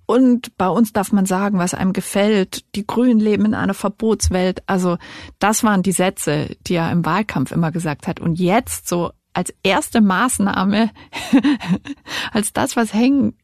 Und 0.06 0.58
bei 0.58 0.68
uns 0.68 0.92
darf 0.92 1.14
man 1.14 1.26
sagen, 1.26 1.58
was 1.58 1.74
einem 1.74 1.94
gefällt. 1.94 2.66
Die 2.76 2.86
Grünen 2.86 3.22
leben 3.22 3.46
in 3.46 3.54
einer 3.54 3.74
Verbotswelt. 3.74 4.62
Also 4.68 4.98
das 5.40 5.64
waren 5.64 5.84
die 5.84 5.94
Sätze, 5.94 6.58
die 6.68 6.76
er 6.76 6.92
im 6.92 7.06
Wahlkampf 7.06 7.54
immer 7.54 7.72
gesagt 7.72 8.06
hat. 8.06 8.20
Und 8.20 8.38
jetzt 8.38 8.90
so 8.90 9.12
als 9.32 9.54
erste 9.64 10.02
Maßnahme, 10.02 10.92
als 12.34 12.52
das, 12.52 12.76
was 12.76 12.94
hängen 12.94 13.38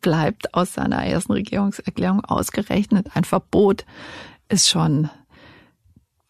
bleibt 0.00 0.52
aus 0.52 0.74
seiner 0.74 1.06
ersten 1.06 1.32
Regierungserklärung 1.32 2.24
ausgerechnet, 2.24 3.06
ein 3.14 3.22
Verbot, 3.22 3.84
ist 4.48 4.68
schon 4.68 5.08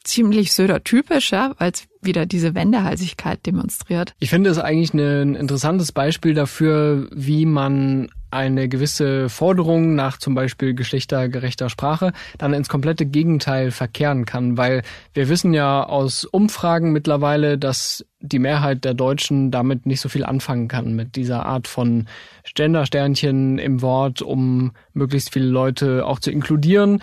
ziemlich 0.05 0.53
Söder-typisch, 0.53 1.33
ja, 1.33 1.55
weil 1.59 1.73
es 1.73 1.87
wieder 2.03 2.27
diese 2.27 2.55
Wendehalsigkeit 2.55 3.45
demonstriert. 3.47 4.15
Ich 4.19 4.31
finde 4.31 4.51
es 4.51 4.59
eigentlich 4.59 4.93
ein 4.93 5.35
interessantes 5.35 5.93
Beispiel 5.93 6.35
dafür, 6.35 7.09
wie 7.13 7.47
man 7.47 8.09
eine 8.33 8.69
gewisse 8.69 9.29
Forderung 9.29 9.95
nach 9.95 10.17
zum 10.17 10.35
Beispiel 10.35 10.75
geschlechtergerechter 10.75 11.69
Sprache 11.69 12.13
dann 12.39 12.55
ins 12.55 12.69
komplette 12.69 13.05
Gegenteil 13.05 13.71
verkehren 13.71 14.25
kann, 14.25 14.57
weil 14.57 14.83
wir 15.13 15.29
wissen 15.29 15.53
ja 15.53 15.85
aus 15.85 16.25
Umfragen 16.25 16.93
mittlerweile, 16.93 17.59
dass 17.59 18.05
die 18.21 18.39
Mehrheit 18.39 18.85
der 18.85 18.95
Deutschen 18.95 19.51
damit 19.51 19.85
nicht 19.85 20.01
so 20.01 20.09
viel 20.09 20.25
anfangen 20.25 20.69
kann 20.69 20.95
mit 20.95 21.15
dieser 21.17 21.45
Art 21.45 21.69
von 21.69 22.07
Gendersternchen 22.55 23.59
im 23.59 23.83
Wort, 23.83 24.23
um 24.23 24.73
möglichst 24.95 25.33
viele 25.33 25.47
Leute 25.47 26.07
auch 26.07 26.19
zu 26.19 26.31
inkludieren, 26.31 27.03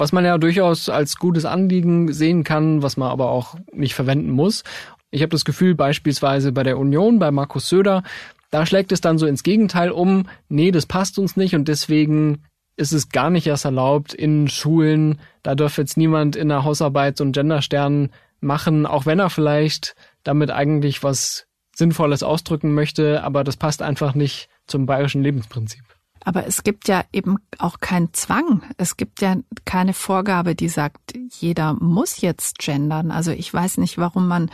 was 0.00 0.12
man 0.12 0.24
ja 0.24 0.38
durchaus 0.38 0.88
als 0.88 1.16
gutes 1.16 1.44
Anliegen 1.44 2.12
sehen 2.12 2.42
kann, 2.42 2.82
was 2.82 2.96
man 2.96 3.10
aber 3.10 3.30
auch 3.30 3.54
nicht 3.72 3.94
verwenden 3.94 4.30
muss. 4.30 4.64
Ich 5.10 5.20
habe 5.20 5.30
das 5.30 5.44
Gefühl, 5.44 5.74
beispielsweise 5.74 6.52
bei 6.52 6.62
der 6.62 6.78
Union, 6.78 7.18
bei 7.18 7.30
Markus 7.30 7.68
Söder, 7.68 8.02
da 8.50 8.64
schlägt 8.64 8.92
es 8.92 9.00
dann 9.00 9.18
so 9.18 9.26
ins 9.26 9.42
Gegenteil 9.42 9.90
um, 9.90 10.26
nee, 10.48 10.70
das 10.70 10.86
passt 10.86 11.18
uns 11.18 11.36
nicht 11.36 11.54
und 11.54 11.68
deswegen 11.68 12.42
ist 12.76 12.92
es 12.92 13.10
gar 13.10 13.28
nicht 13.28 13.46
erst 13.46 13.66
erlaubt 13.66 14.14
in 14.14 14.48
Schulen, 14.48 15.20
da 15.42 15.54
dürfe 15.54 15.82
jetzt 15.82 15.98
niemand 15.98 16.34
in 16.34 16.48
der 16.48 16.64
Hausarbeit 16.64 17.18
so 17.18 17.24
einen 17.24 17.32
Genderstern 17.32 18.10
machen, 18.40 18.86
auch 18.86 19.04
wenn 19.04 19.18
er 19.18 19.28
vielleicht 19.28 19.94
damit 20.24 20.50
eigentlich 20.50 21.02
was 21.02 21.46
Sinnvolles 21.76 22.22
ausdrücken 22.22 22.72
möchte, 22.72 23.22
aber 23.22 23.44
das 23.44 23.58
passt 23.58 23.82
einfach 23.82 24.14
nicht 24.14 24.48
zum 24.66 24.86
bayerischen 24.86 25.22
Lebensprinzip. 25.22 25.84
Aber 26.24 26.46
es 26.46 26.62
gibt 26.62 26.88
ja 26.88 27.04
eben 27.12 27.38
auch 27.58 27.80
keinen 27.80 28.12
Zwang. 28.12 28.62
Es 28.76 28.96
gibt 28.96 29.22
ja 29.22 29.36
keine 29.64 29.94
Vorgabe, 29.94 30.54
die 30.54 30.68
sagt, 30.68 31.14
jeder 31.38 31.74
muss 31.74 32.20
jetzt 32.20 32.58
gendern. 32.58 33.10
Also 33.10 33.30
ich 33.30 33.52
weiß 33.52 33.78
nicht, 33.78 33.96
warum 33.96 34.28
man 34.28 34.50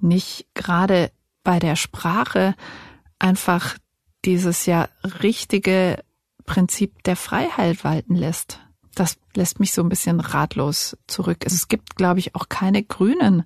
nicht 0.00 0.46
gerade 0.54 1.10
bei 1.44 1.58
der 1.58 1.76
Sprache 1.76 2.54
einfach 3.18 3.76
dieses 4.24 4.66
ja 4.66 4.88
richtige 5.22 6.02
Prinzip 6.46 7.02
der 7.04 7.16
Freiheit 7.16 7.84
walten 7.84 8.16
lässt. 8.16 8.60
Das 8.94 9.18
lässt 9.34 9.60
mich 9.60 9.72
so 9.72 9.82
ein 9.82 9.88
bisschen 9.88 10.20
ratlos 10.20 10.96
zurück. 11.06 11.38
Es 11.44 11.68
gibt, 11.68 11.96
glaube 11.96 12.20
ich, 12.20 12.34
auch 12.34 12.48
keine 12.48 12.82
Grünen, 12.82 13.44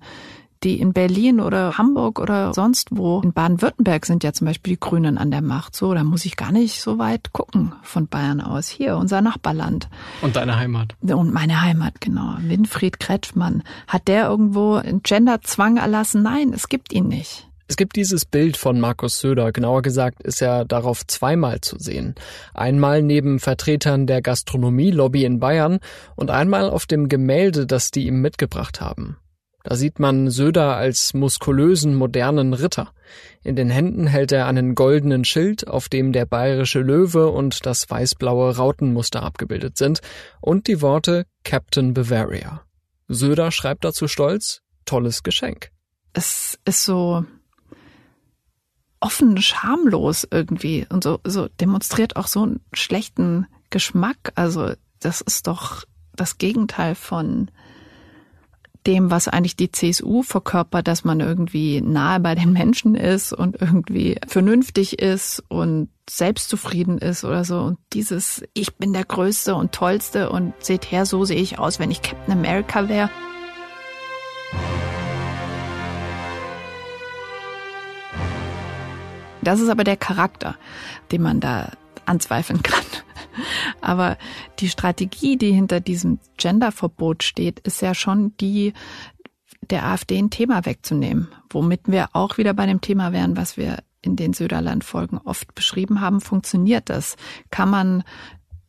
die 0.63 0.79
in 0.79 0.93
Berlin 0.93 1.39
oder 1.39 1.77
Hamburg 1.77 2.19
oder 2.19 2.53
sonst 2.53 2.89
wo, 2.91 3.21
in 3.21 3.33
Baden-Württemberg 3.33 4.05
sind 4.05 4.23
ja 4.23 4.33
zum 4.33 4.47
Beispiel 4.47 4.73
die 4.73 4.79
Grünen 4.79 5.17
an 5.17 5.31
der 5.31 5.41
Macht. 5.41 5.75
So, 5.75 5.93
da 5.93 6.03
muss 6.03 6.25
ich 6.25 6.35
gar 6.35 6.51
nicht 6.51 6.81
so 6.81 6.97
weit 6.99 7.31
gucken 7.31 7.73
von 7.81 8.07
Bayern 8.07 8.41
aus. 8.41 8.67
Hier, 8.67 8.97
unser 8.97 9.21
Nachbarland. 9.21 9.89
Und 10.21 10.35
deine 10.35 10.57
Heimat. 10.57 10.95
Und 11.01 11.33
meine 11.33 11.61
Heimat, 11.61 12.01
genau. 12.01 12.35
Winfried 12.41 12.99
Kretschmann. 12.99 13.63
Hat 13.87 14.07
der 14.07 14.27
irgendwo 14.27 14.75
einen 14.75 15.01
Genderzwang 15.01 15.77
erlassen? 15.77 16.23
Nein, 16.23 16.51
es 16.53 16.67
gibt 16.67 16.91
ihn 16.91 17.07
nicht. 17.07 17.49
Es 17.69 17.77
gibt 17.77 17.95
dieses 17.97 18.25
Bild 18.25 18.57
von 18.57 18.79
Markus 18.79 19.19
Söder, 19.19 19.51
genauer 19.51 19.83
gesagt 19.83 20.23
ist 20.23 20.41
er 20.41 20.65
darauf 20.65 21.05
zweimal 21.05 21.61
zu 21.61 21.77
sehen. 21.77 22.15
Einmal 22.55 23.03
neben 23.03 23.39
Vertretern 23.39 24.07
der 24.07 24.23
Gastronomie-Lobby 24.23 25.23
in 25.23 25.39
Bayern 25.39 25.79
und 26.15 26.31
einmal 26.31 26.67
auf 26.71 26.87
dem 26.87 27.09
Gemälde, 27.09 27.67
das 27.67 27.91
die 27.91 28.07
ihm 28.07 28.21
mitgebracht 28.21 28.81
haben. 28.81 29.17
Da 29.63 29.75
sieht 29.75 29.99
man 29.99 30.29
Söder 30.29 30.77
als 30.77 31.13
muskulösen, 31.13 31.95
modernen 31.95 32.53
Ritter. 32.53 32.93
In 33.43 33.55
den 33.55 33.69
Händen 33.69 34.07
hält 34.07 34.31
er 34.31 34.47
einen 34.47 34.75
goldenen 34.75 35.25
Schild, 35.25 35.67
auf 35.67 35.89
dem 35.89 36.13
der 36.13 36.25
bayerische 36.25 36.79
Löwe 36.79 37.29
und 37.29 37.65
das 37.65 37.89
weißblaue 37.89 38.55
Rautenmuster 38.55 39.21
abgebildet 39.23 39.77
sind 39.77 40.01
und 40.41 40.67
die 40.67 40.81
Worte 40.81 41.25
Captain 41.43 41.93
Bavaria. 41.93 42.61
Söder 43.07 43.51
schreibt 43.51 43.83
dazu 43.83 44.07
stolz, 44.07 44.61
tolles 44.85 45.23
Geschenk. 45.23 45.71
Es 46.13 46.59
ist 46.65 46.85
so 46.85 47.25
offen, 48.99 49.41
schamlos 49.41 50.27
irgendwie 50.29 50.85
und 50.89 51.03
so, 51.03 51.19
so 51.23 51.47
demonstriert 51.47 52.15
auch 52.15 52.27
so 52.27 52.43
einen 52.43 52.61
schlechten 52.73 53.47
Geschmack. 53.69 54.31
Also 54.35 54.73
das 54.99 55.21
ist 55.21 55.47
doch 55.47 55.83
das 56.15 56.37
Gegenteil 56.37 56.95
von 56.95 57.49
dem, 58.87 59.11
was 59.11 59.27
eigentlich 59.27 59.55
die 59.55 59.71
CSU 59.71 60.23
verkörpert, 60.23 60.87
dass 60.87 61.03
man 61.03 61.19
irgendwie 61.19 61.81
nahe 61.81 62.19
bei 62.19 62.35
den 62.35 62.53
Menschen 62.53 62.95
ist 62.95 63.33
und 63.33 63.59
irgendwie 63.59 64.17
vernünftig 64.27 64.99
ist 64.99 65.43
und 65.49 65.89
selbstzufrieden 66.09 66.97
ist 66.97 67.23
oder 67.23 67.43
so. 67.43 67.59
Und 67.59 67.77
dieses, 67.93 68.43
ich 68.53 68.75
bin 68.75 68.93
der 68.93 69.05
Größte 69.05 69.55
und 69.55 69.73
Tollste 69.73 70.29
und 70.29 70.53
seht 70.59 70.91
her, 70.91 71.05
so 71.05 71.25
sehe 71.25 71.41
ich 71.41 71.59
aus, 71.59 71.79
wenn 71.79 71.91
ich 71.91 72.01
Captain 72.01 72.33
America 72.33 72.87
wäre. 72.87 73.09
Das 79.41 79.59
ist 79.59 79.69
aber 79.69 79.83
der 79.83 79.97
Charakter, 79.97 80.55
den 81.11 81.21
man 81.21 81.39
da 81.39 81.71
anzweifeln 82.05 82.61
kann. 82.63 82.83
Aber 83.81 84.17
die 84.59 84.69
Strategie, 84.69 85.37
die 85.37 85.51
hinter 85.51 85.79
diesem 85.79 86.19
Genderverbot 86.37 87.23
steht, 87.23 87.59
ist 87.59 87.81
ja 87.81 87.93
schon 87.93 88.35
die, 88.37 88.73
der 89.69 89.85
AfD 89.85 90.17
ein 90.17 90.29
Thema 90.29 90.65
wegzunehmen, 90.65 91.29
womit 91.49 91.81
wir 91.85 92.09
auch 92.13 92.37
wieder 92.37 92.53
bei 92.53 92.65
dem 92.65 92.81
Thema 92.81 93.11
wären, 93.13 93.37
was 93.37 93.57
wir 93.57 93.79
in 94.01 94.15
den 94.15 94.33
Söderland-Folgen 94.33 95.17
oft 95.17 95.53
beschrieben 95.55 96.01
haben. 96.01 96.21
Funktioniert 96.21 96.89
das? 96.89 97.17
Kann 97.51 97.69
man 97.69 98.03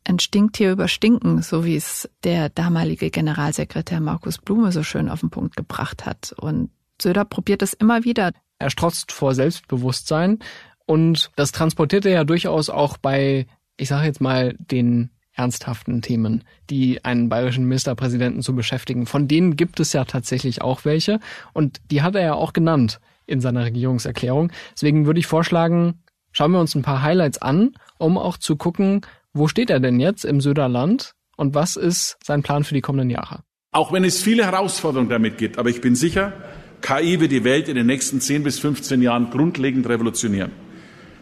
ein 0.03 0.19
Stinktier 0.19 0.71
überstinken, 0.71 1.41
so 1.41 1.63
wie 1.63 1.75
es 1.75 2.09
der 2.23 2.49
damalige 2.49 3.11
Generalsekretär 3.11 3.99
Markus 3.99 4.37
Blume 4.37 4.71
so 4.71 4.83
schön 4.83 5.09
auf 5.09 5.19
den 5.19 5.29
Punkt 5.29 5.55
gebracht 5.55 6.05
hat. 6.05 6.33
Und 6.37 6.71
Söder 7.01 7.25
probiert 7.25 7.61
es 7.61 7.73
immer 7.73 8.03
wieder. 8.03 8.31
Er 8.59 8.69
strotzt 8.69 9.11
vor 9.11 9.33
Selbstbewusstsein 9.35 10.39
und 10.85 11.31
das 11.35 11.51
transportiert 11.51 12.05
er 12.05 12.11
ja 12.11 12.23
durchaus 12.23 12.69
auch 12.69 12.97
bei 12.97 13.47
ich 13.81 13.89
sage 13.89 14.05
jetzt 14.05 14.21
mal, 14.21 14.55
den 14.59 15.09
ernsthaften 15.33 16.03
Themen, 16.03 16.43
die 16.69 17.03
einen 17.03 17.29
bayerischen 17.29 17.65
Ministerpräsidenten 17.65 18.43
zu 18.43 18.55
beschäftigen. 18.55 19.07
Von 19.07 19.27
denen 19.27 19.55
gibt 19.55 19.79
es 19.79 19.91
ja 19.91 20.05
tatsächlich 20.05 20.61
auch 20.61 20.85
welche 20.85 21.19
und 21.53 21.81
die 21.89 22.03
hat 22.03 22.13
er 22.13 22.21
ja 22.21 22.33
auch 22.35 22.53
genannt 22.53 22.99
in 23.25 23.41
seiner 23.41 23.65
Regierungserklärung. 23.65 24.51
Deswegen 24.73 25.07
würde 25.07 25.19
ich 25.19 25.25
vorschlagen, 25.25 26.03
schauen 26.31 26.51
wir 26.51 26.59
uns 26.59 26.75
ein 26.75 26.83
paar 26.83 27.01
Highlights 27.01 27.41
an, 27.41 27.73
um 27.97 28.19
auch 28.19 28.37
zu 28.37 28.55
gucken, 28.55 29.01
wo 29.33 29.47
steht 29.47 29.71
er 29.71 29.79
denn 29.79 29.99
jetzt 29.99 30.25
im 30.25 30.41
Söderland 30.41 31.13
und 31.35 31.55
was 31.55 31.75
ist 31.75 32.17
sein 32.23 32.43
Plan 32.43 32.63
für 32.63 32.75
die 32.75 32.81
kommenden 32.81 33.09
Jahre. 33.09 33.41
Auch 33.71 33.91
wenn 33.91 34.03
es 34.03 34.21
viele 34.21 34.45
Herausforderungen 34.45 35.09
damit 35.09 35.39
gibt, 35.39 35.57
aber 35.57 35.69
ich 35.69 35.81
bin 35.81 35.95
sicher, 35.95 36.33
KI 36.81 37.19
wird 37.19 37.31
die 37.31 37.45
Welt 37.45 37.67
in 37.67 37.75
den 37.75 37.87
nächsten 37.87 38.21
10 38.21 38.43
bis 38.43 38.59
15 38.59 39.01
Jahren 39.01 39.31
grundlegend 39.31 39.89
revolutionieren. 39.89 40.51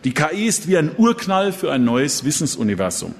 Die 0.03 0.13
KI 0.13 0.47
ist 0.47 0.67
wie 0.67 0.77
ein 0.77 0.91
Urknall 0.97 1.51
für 1.51 1.71
ein 1.71 1.83
neues 1.83 2.23
Wissensuniversum. 2.23 3.13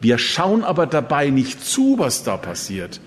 Wir 0.00 0.18
schauen 0.18 0.64
aber 0.64 0.86
dabei 0.86 1.30
nicht 1.30 1.64
zu, 1.64 1.98
was 1.98 2.24
da 2.24 2.36
passiert. 2.36 3.00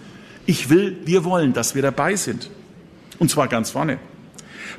Ich 0.46 0.70
will, 0.70 0.98
wir 1.06 1.26
wollen, 1.26 1.54
dass 1.54 1.76
wir 1.76 1.82
dabei 1.82 2.16
sind. 2.16 2.50
Und 3.20 3.30
zwar 3.30 3.48
ganz 3.48 3.72
vorne. 3.72 4.00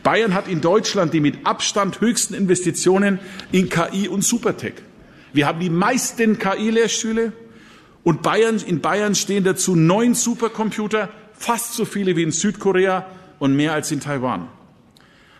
Bayern 0.02 0.34
hat 0.34 0.48
in 0.48 0.60
Deutschland 0.60 1.12
die 1.12 1.20
mit 1.20 1.46
Abstand 1.46 2.00
höchsten 2.00 2.34
Investitionen 2.34 3.18
in 3.52 3.68
KI 3.68 4.08
und 4.08 4.24
Supertech. 4.24 4.74
Wir 5.32 5.46
haben 5.46 5.60
die 5.60 5.70
meisten 5.70 6.38
KI-Lehrstühle 6.38 7.32
und 8.02 8.22
Bayern, 8.22 8.58
in 8.58 8.80
Bayern 8.80 9.14
stehen 9.14 9.44
dazu 9.44 9.76
neun 9.76 10.14
Supercomputer, 10.14 11.10
fast 11.34 11.74
so 11.74 11.84
viele 11.84 12.16
wie 12.16 12.22
in 12.22 12.32
Südkorea 12.32 13.06
und 13.38 13.54
mehr 13.54 13.74
als 13.74 13.92
in 13.92 14.00
Taiwan. 14.00 14.48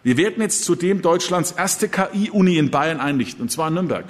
Wir 0.02 0.16
werden 0.16 0.42
jetzt 0.42 0.64
zudem 0.64 1.02
Deutschlands 1.02 1.52
erste 1.52 1.88
KI-Uni 1.88 2.57
in 2.57 2.71
Bayern 2.71 3.00
einrichten, 3.00 3.42
und 3.42 3.50
zwar 3.50 3.69
in 3.69 3.75
Nürnberg. 3.75 4.07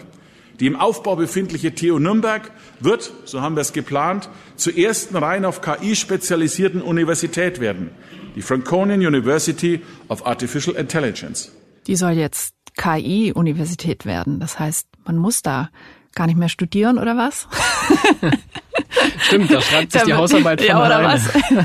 Die 0.61 0.66
im 0.66 0.76
Aufbau 0.76 1.16
befindliche 1.16 1.75
TU 1.75 1.99
Nürnberg 1.99 2.50
wird, 2.80 3.12
so 3.25 3.40
haben 3.40 3.56
wir 3.56 3.62
es 3.62 3.73
geplant, 3.73 4.28
zur 4.56 4.76
ersten 4.76 5.16
rein 5.16 5.44
auf 5.44 5.62
KI 5.62 5.97
spezialisierten 5.97 6.82
Universität 6.82 7.61
werden. 7.61 7.90
Die 8.37 8.42
Franconian 8.42 9.00
University 9.00 9.80
of 10.09 10.26
Artificial 10.26 10.76
Intelligence. 10.76 11.50
Die 11.87 11.97
soll 11.97 12.12
jetzt 12.12 12.54
KI-Universität 12.76 14.04
werden. 14.06 14.38
Das 14.38 14.59
heißt, 14.59 14.87
man 15.04 15.16
muss 15.16 15.42
da 15.42 15.70
gar 16.14 16.26
nicht 16.26 16.37
mehr 16.37 16.49
studieren 16.49 16.99
oder 16.99 17.16
was? 17.16 17.49
Stimmt, 19.18 19.52
da 19.52 19.61
schreibt 19.61 19.92
sich 19.92 20.02
die 20.02 20.14
Hausarbeit 20.14 20.61
von 20.61 20.68
ja, 20.68 20.85
oder 20.85 20.97
alleine. 20.97 21.20
was? 21.25 21.62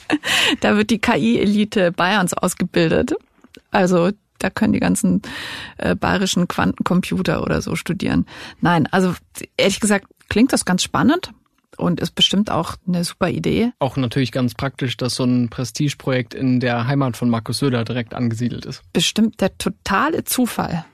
da 0.60 0.76
wird 0.76 0.90
die 0.90 0.98
KI-Elite 0.98 1.92
Bayerns 1.92 2.34
ausgebildet. 2.34 3.14
Also 3.70 4.10
da 4.38 4.50
können 4.50 4.72
die 4.72 4.80
ganzen 4.80 5.22
äh, 5.78 5.94
bayerischen 5.94 6.48
Quantencomputer 6.48 7.42
oder 7.42 7.60
so 7.60 7.76
studieren. 7.76 8.26
Nein, 8.60 8.86
also 8.90 9.14
ehrlich 9.56 9.80
gesagt 9.80 10.06
klingt 10.28 10.52
das 10.52 10.64
ganz 10.64 10.82
spannend 10.82 11.32
und 11.76 12.00
ist 12.00 12.14
bestimmt 12.14 12.50
auch 12.50 12.76
eine 12.86 13.04
super 13.04 13.28
Idee. 13.28 13.72
Auch 13.78 13.96
natürlich 13.96 14.32
ganz 14.32 14.54
praktisch, 14.54 14.96
dass 14.96 15.14
so 15.14 15.24
ein 15.24 15.48
Prestigeprojekt 15.48 16.34
in 16.34 16.60
der 16.60 16.86
Heimat 16.86 17.16
von 17.16 17.30
Markus 17.30 17.58
Söder 17.58 17.84
direkt 17.84 18.14
angesiedelt 18.14 18.66
ist. 18.66 18.82
Bestimmt 18.92 19.40
der 19.40 19.56
totale 19.58 20.24
Zufall. 20.24 20.84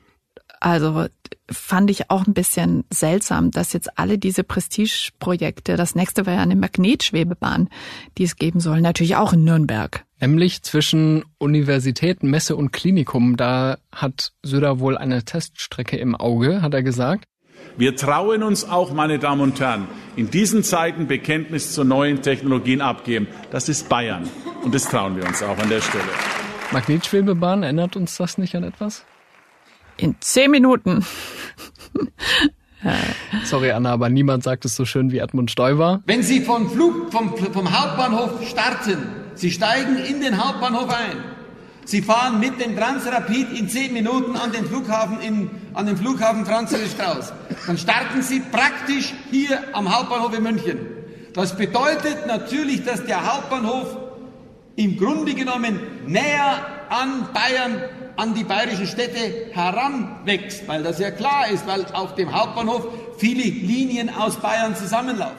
Also 0.61 1.07
fand 1.51 1.91
ich 1.91 2.11
auch 2.11 2.27
ein 2.27 2.35
bisschen 2.35 2.85
seltsam, 2.91 3.51
dass 3.51 3.73
jetzt 3.73 3.99
alle 3.99 4.19
diese 4.19 4.45
Prestigeprojekte, 4.45 5.77
das 5.77 5.95
nächste 5.95 6.27
war 6.27 6.35
ja 6.35 6.41
eine 6.41 6.57
Magnetschwebebahn, 6.57 7.69
die 8.17 8.25
es 8.25 8.37
geben 8.37 8.61
soll, 8.61 8.81
natürlich 8.81 9.17
auch 9.17 9.33
in 9.33 9.45
Nürnberg. 9.45 10.05
Nämlich 10.21 10.63
zwischen 10.63 11.25
Universität, 11.39 12.23
Messe 12.23 12.57
und 12.57 12.73
Klinikum. 12.73 13.37
Da 13.37 13.77
hat 13.93 14.33
Söder 14.43 14.81
wohl 14.81 14.97
eine 14.97 15.25
Teststrecke 15.25 15.99
im 15.99 16.15
Auge, 16.15 16.63
hat 16.63 16.73
er 16.73 16.83
gesagt. 16.83 17.25
Wir 17.77 17.97
trauen 17.97 18.43
uns 18.43 18.65
auch, 18.69 18.93
meine 18.93 19.19
Damen 19.19 19.41
und 19.41 19.61
Herren, 19.61 19.89
in 20.17 20.31
diesen 20.31 20.63
Zeiten 20.63 21.09
Bekenntnis 21.09 21.73
zu 21.73 21.85
neuen 21.85 22.23
Technologien 22.23 22.81
abgeben. 22.81 23.27
Das 23.51 23.69
ist 23.69 23.89
Bayern. 23.89 24.29
Und 24.63 24.75
das 24.75 24.85
trauen 24.85 25.17
wir 25.17 25.27
uns 25.27 25.43
auch 25.43 25.59
an 25.59 25.69
der 25.69 25.81
Stelle. 25.81 26.05
Magnetschwebebahn, 26.73 27.63
erinnert 27.63 27.97
uns 27.97 28.17
das 28.17 28.39
nicht 28.39 28.55
an 28.55 28.65
etwas? 28.65 29.05
In 29.97 30.17
zehn 30.21 30.51
Minuten. 30.51 31.05
Sorry, 33.45 33.71
Anna, 33.71 33.93
aber 33.93 34.09
niemand 34.09 34.43
sagt 34.43 34.65
es 34.65 34.77
so 34.77 34.85
schön 34.85 35.11
wie 35.11 35.19
Edmund 35.19 35.51
Stoiber. 35.51 36.03
Wenn 36.07 36.23
Sie 36.23 36.41
vom, 36.41 36.69
Flug, 36.71 37.13
vom, 37.13 37.35
vom 37.37 37.73
Hauptbahnhof 37.73 38.47
starten, 38.47 38.99
Sie 39.35 39.51
steigen 39.51 39.97
in 39.97 40.21
den 40.21 40.43
Hauptbahnhof 40.43 40.91
ein. 40.91 41.17
Sie 41.87 42.03
fahren 42.03 42.41
mit 42.41 42.61
dem 42.61 42.77
Transrapid 42.77 43.59
in 43.59 43.69
zehn 43.69 43.93
Minuten 43.93 44.37
an 44.37 44.53
den 44.53 44.65
Flughafen, 44.65 45.21
in, 45.21 45.51
an 45.75 45.87
den 45.87 45.97
Flughafen 45.97 46.47
Franz 46.47 46.73
Josef 46.73 46.93
Strauß. 46.93 47.33
Dann 47.67 47.79
starten 47.79 48.23
Sie 48.23 48.41
praktisch 48.41 49.13
hier 49.31 49.59
am 49.73 49.95
Hauptbahnhof 49.95 50.37
in 50.37 50.43
München. 50.43 50.79
Das 51.35 51.57
bedeutet 51.57 52.27
natürlich, 52.27 52.85
dass 52.85 53.05
der 53.05 53.27
Hauptbahnhof 53.27 54.04
im 54.77 54.97
Grunde 54.97 55.35
genommen 55.35 55.81
näher 56.07 56.87
an 56.89 57.29
Bayern, 57.33 57.83
an 58.17 58.35
die 58.35 58.45
bayerischen 58.45 58.87
Städte 58.87 59.51
heranwächst, 59.53 60.67
weil 60.69 60.83
das 60.83 60.99
ja 60.99 61.11
klar 61.11 61.49
ist, 61.49 61.67
weil 61.67 61.85
auf 61.93 62.15
dem 62.15 62.33
Hauptbahnhof 62.33 62.87
viele 63.19 63.43
Linien 63.43 64.11
aus 64.11 64.37
Bayern 64.37 64.77
zusammenlaufen. 64.77 65.37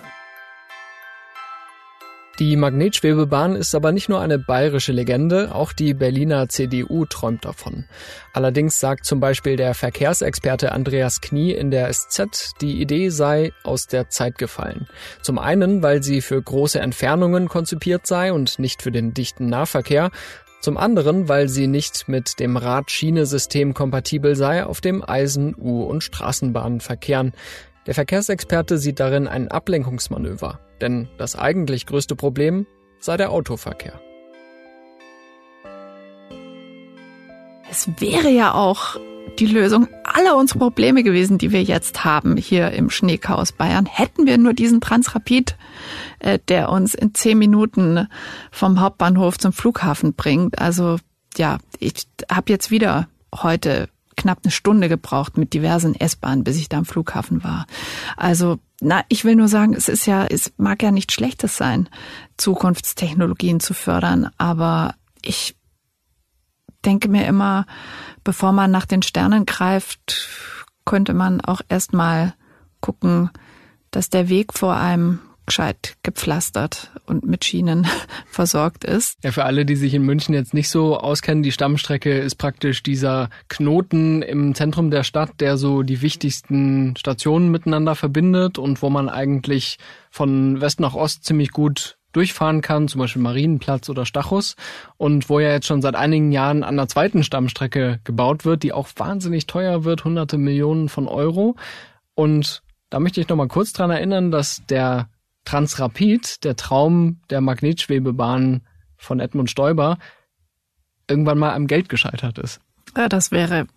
Die 2.37 2.57
Magnetschwebebahn 2.57 3.55
ist 3.55 3.73
aber 3.75 3.93
nicht 3.93 4.09
nur 4.09 4.19
eine 4.19 4.37
bayerische 4.37 4.91
Legende, 4.91 5.55
auch 5.55 5.71
die 5.71 5.93
Berliner 5.93 6.49
CDU 6.49 7.05
träumt 7.05 7.45
davon. 7.45 7.85
Allerdings 8.33 8.77
sagt 8.77 9.05
zum 9.05 9.21
Beispiel 9.21 9.55
der 9.55 9.73
Verkehrsexperte 9.73 10.73
Andreas 10.73 11.21
Knie 11.21 11.53
in 11.53 11.71
der 11.71 11.89
SZ, 11.93 12.51
die 12.59 12.81
Idee 12.81 13.07
sei 13.07 13.53
aus 13.63 13.87
der 13.87 14.09
Zeit 14.09 14.37
gefallen. 14.37 14.89
Zum 15.21 15.39
einen, 15.39 15.81
weil 15.81 16.03
sie 16.03 16.19
für 16.19 16.41
große 16.41 16.77
Entfernungen 16.77 17.47
konzipiert 17.47 18.05
sei 18.05 18.33
und 18.33 18.59
nicht 18.59 18.81
für 18.81 18.91
den 18.91 19.13
dichten 19.13 19.47
Nahverkehr, 19.47 20.11
zum 20.59 20.77
anderen, 20.77 21.29
weil 21.29 21.47
sie 21.47 21.67
nicht 21.67 22.09
mit 22.09 22.39
dem 22.39 22.57
Rad-Schiene-System 22.57 23.73
kompatibel 23.73 24.35
sei, 24.35 24.65
auf 24.65 24.81
dem 24.81 25.07
Eisen-, 25.07 25.55
U- 25.55 25.83
und 25.83 26.03
Straßenbahnen 26.03 26.81
verkehren. 26.81 27.33
Der 27.85 27.93
Verkehrsexperte 27.93 28.77
sieht 28.79 28.99
darin 28.99 29.27
ein 29.27 29.47
Ablenkungsmanöver, 29.49 30.59
denn 30.81 31.07
das 31.17 31.35
eigentlich 31.35 31.85
größte 31.85 32.15
Problem 32.15 32.65
sei 32.99 33.17
der 33.17 33.31
Autoverkehr. 33.31 33.99
Es 37.69 37.87
wäre 37.99 38.29
ja 38.29 38.53
auch 38.53 38.95
die 39.37 39.45
Lösung 39.45 39.87
aller 40.03 40.37
unserer 40.37 40.59
Probleme 40.59 41.03
gewesen, 41.03 41.37
die 41.37 41.51
wir 41.51 41.61
jetzt 41.61 42.05
haben 42.05 42.37
hier 42.37 42.71
im 42.71 42.89
Schneechaos 42.89 43.51
Bayern. 43.51 43.85
Hätten 43.85 44.25
wir 44.25 44.37
nur 44.37 44.53
diesen 44.53 44.81
Transrapid, 44.81 45.57
äh, 46.19 46.39
der 46.47 46.69
uns 46.69 46.93
in 46.93 47.13
zehn 47.13 47.37
Minuten 47.37 48.07
vom 48.51 48.79
Hauptbahnhof 48.79 49.37
zum 49.37 49.51
Flughafen 49.51 50.13
bringt. 50.13 50.59
Also 50.59 50.97
ja, 51.37 51.57
ich 51.79 52.07
habe 52.31 52.51
jetzt 52.51 52.71
wieder 52.71 53.09
heute 53.33 53.89
knapp 54.25 54.39
eine 54.43 54.51
Stunde 54.51 54.89
gebraucht 54.89 55.37
mit 55.37 55.53
diversen 55.53 55.93
S-Bahnen, 55.93 56.43
bis 56.43 56.57
ich 56.57 56.67
da 56.67 56.79
am 56.79 56.85
Flughafen 56.85 57.43
war. 57.43 57.67
Also, 58.17 58.57
na, 58.81 59.03
ich 59.07 59.23
will 59.23 59.35
nur 59.35 59.47
sagen, 59.47 59.75
es 59.75 59.87
ist 59.87 60.07
ja, 60.07 60.25
es 60.25 60.51
mag 60.57 60.81
ja 60.81 60.89
nicht 60.89 61.11
schlechtes 61.11 61.57
sein, 61.57 61.87
Zukunftstechnologien 62.37 63.59
zu 63.59 63.75
fördern, 63.75 64.31
aber 64.39 64.95
ich 65.21 65.55
denke 66.83 67.07
mir 67.07 67.27
immer, 67.27 67.67
bevor 68.23 68.51
man 68.51 68.71
nach 68.71 68.87
den 68.87 69.03
Sternen 69.03 69.45
greift, 69.45 70.27
könnte 70.85 71.13
man 71.13 71.39
auch 71.41 71.61
erstmal 71.69 72.33
gucken, 72.81 73.29
dass 73.91 74.09
der 74.09 74.27
Weg 74.27 74.53
vor 74.57 74.75
einem 74.75 75.19
gescheit 75.45 75.95
gepflastert 76.03 76.91
und 77.05 77.25
mit 77.25 77.45
Schienen 77.45 77.87
versorgt 78.27 78.83
ist. 78.83 79.17
Ja, 79.23 79.31
für 79.31 79.45
alle, 79.45 79.65
die 79.65 79.75
sich 79.75 79.93
in 79.93 80.03
München 80.03 80.33
jetzt 80.33 80.53
nicht 80.53 80.69
so 80.69 80.97
auskennen, 80.97 81.43
die 81.43 81.51
Stammstrecke 81.51 82.17
ist 82.17 82.35
praktisch 82.35 82.83
dieser 82.83 83.29
Knoten 83.47 84.21
im 84.21 84.55
Zentrum 84.55 84.91
der 84.91 85.03
Stadt, 85.03 85.31
der 85.39 85.57
so 85.57 85.83
die 85.83 86.01
wichtigsten 86.01 86.95
Stationen 86.97 87.49
miteinander 87.49 87.95
verbindet 87.95 88.57
und 88.57 88.81
wo 88.81 88.89
man 88.89 89.09
eigentlich 89.09 89.77
von 90.09 90.61
West 90.61 90.79
nach 90.79 90.95
Ost 90.95 91.23
ziemlich 91.25 91.51
gut 91.51 91.97
durchfahren 92.15 92.61
kann, 92.61 92.87
zum 92.87 92.99
Beispiel 92.99 93.21
Marienplatz 93.21 93.89
oder 93.89 94.05
Stachus 94.05 94.55
und 94.97 95.29
wo 95.29 95.39
ja 95.39 95.51
jetzt 95.51 95.67
schon 95.67 95.81
seit 95.81 95.95
einigen 95.95 96.31
Jahren 96.31 96.63
an 96.63 96.77
der 96.77 96.87
zweiten 96.87 97.23
Stammstrecke 97.23 97.99
gebaut 98.05 98.45
wird, 98.45 98.63
die 98.63 98.71
auch 98.71 98.87
wahnsinnig 98.95 99.47
teuer 99.47 99.83
wird, 99.83 100.05
hunderte 100.05 100.37
Millionen 100.37 100.87
von 100.87 101.07
Euro. 101.07 101.55
Und 102.13 102.63
da 102.89 102.99
möchte 102.99 103.19
ich 103.19 103.27
noch 103.27 103.35
mal 103.35 103.49
kurz 103.49 103.73
dran 103.73 103.91
erinnern, 103.91 104.31
dass 104.31 104.65
der 104.69 105.09
Transrapid, 105.45 106.43
der 106.43 106.55
Traum 106.55 107.21
der 107.29 107.41
Magnetschwebebahn 107.41 108.61
von 108.97 109.19
Edmund 109.19 109.49
Stoiber, 109.49 109.97
irgendwann 111.07 111.37
mal 111.37 111.53
am 111.53 111.67
Geld 111.67 111.89
gescheitert 111.89 112.39
ist. 112.39 112.59
Ja, 112.97 113.09
das 113.09 113.31
wäre 113.31 113.67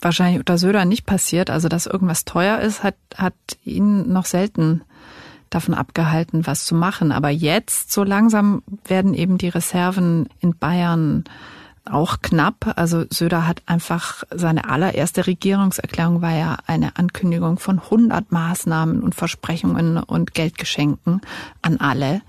wahrscheinlich 0.00 0.38
unter 0.38 0.58
Söder 0.58 0.84
nicht 0.84 1.06
passiert. 1.06 1.50
Also, 1.50 1.68
dass 1.68 1.86
irgendwas 1.86 2.24
teuer 2.24 2.60
ist, 2.60 2.82
hat, 2.82 2.96
hat 3.16 3.34
ihn 3.64 4.12
noch 4.12 4.26
selten 4.26 4.82
davon 5.50 5.74
abgehalten, 5.74 6.46
was 6.46 6.66
zu 6.66 6.74
machen. 6.74 7.12
Aber 7.12 7.30
jetzt, 7.30 7.92
so 7.92 8.04
langsam, 8.04 8.62
werden 8.86 9.14
eben 9.14 9.38
die 9.38 9.48
Reserven 9.48 10.28
in 10.40 10.56
Bayern 10.56 11.24
auch 11.84 12.22
knapp. 12.22 12.72
Also 12.76 13.04
Söder 13.10 13.46
hat 13.46 13.62
einfach 13.66 14.24
seine 14.30 14.68
allererste 14.68 15.26
Regierungserklärung 15.26 16.22
war 16.22 16.34
ja 16.34 16.58
eine 16.66 16.96
Ankündigung 16.96 17.58
von 17.58 17.78
100 17.78 18.32
Maßnahmen 18.32 19.02
und 19.02 19.14
Versprechungen 19.14 19.98
und 19.98 20.34
Geldgeschenken 20.34 21.20
an 21.62 21.78
alle. 21.78 22.22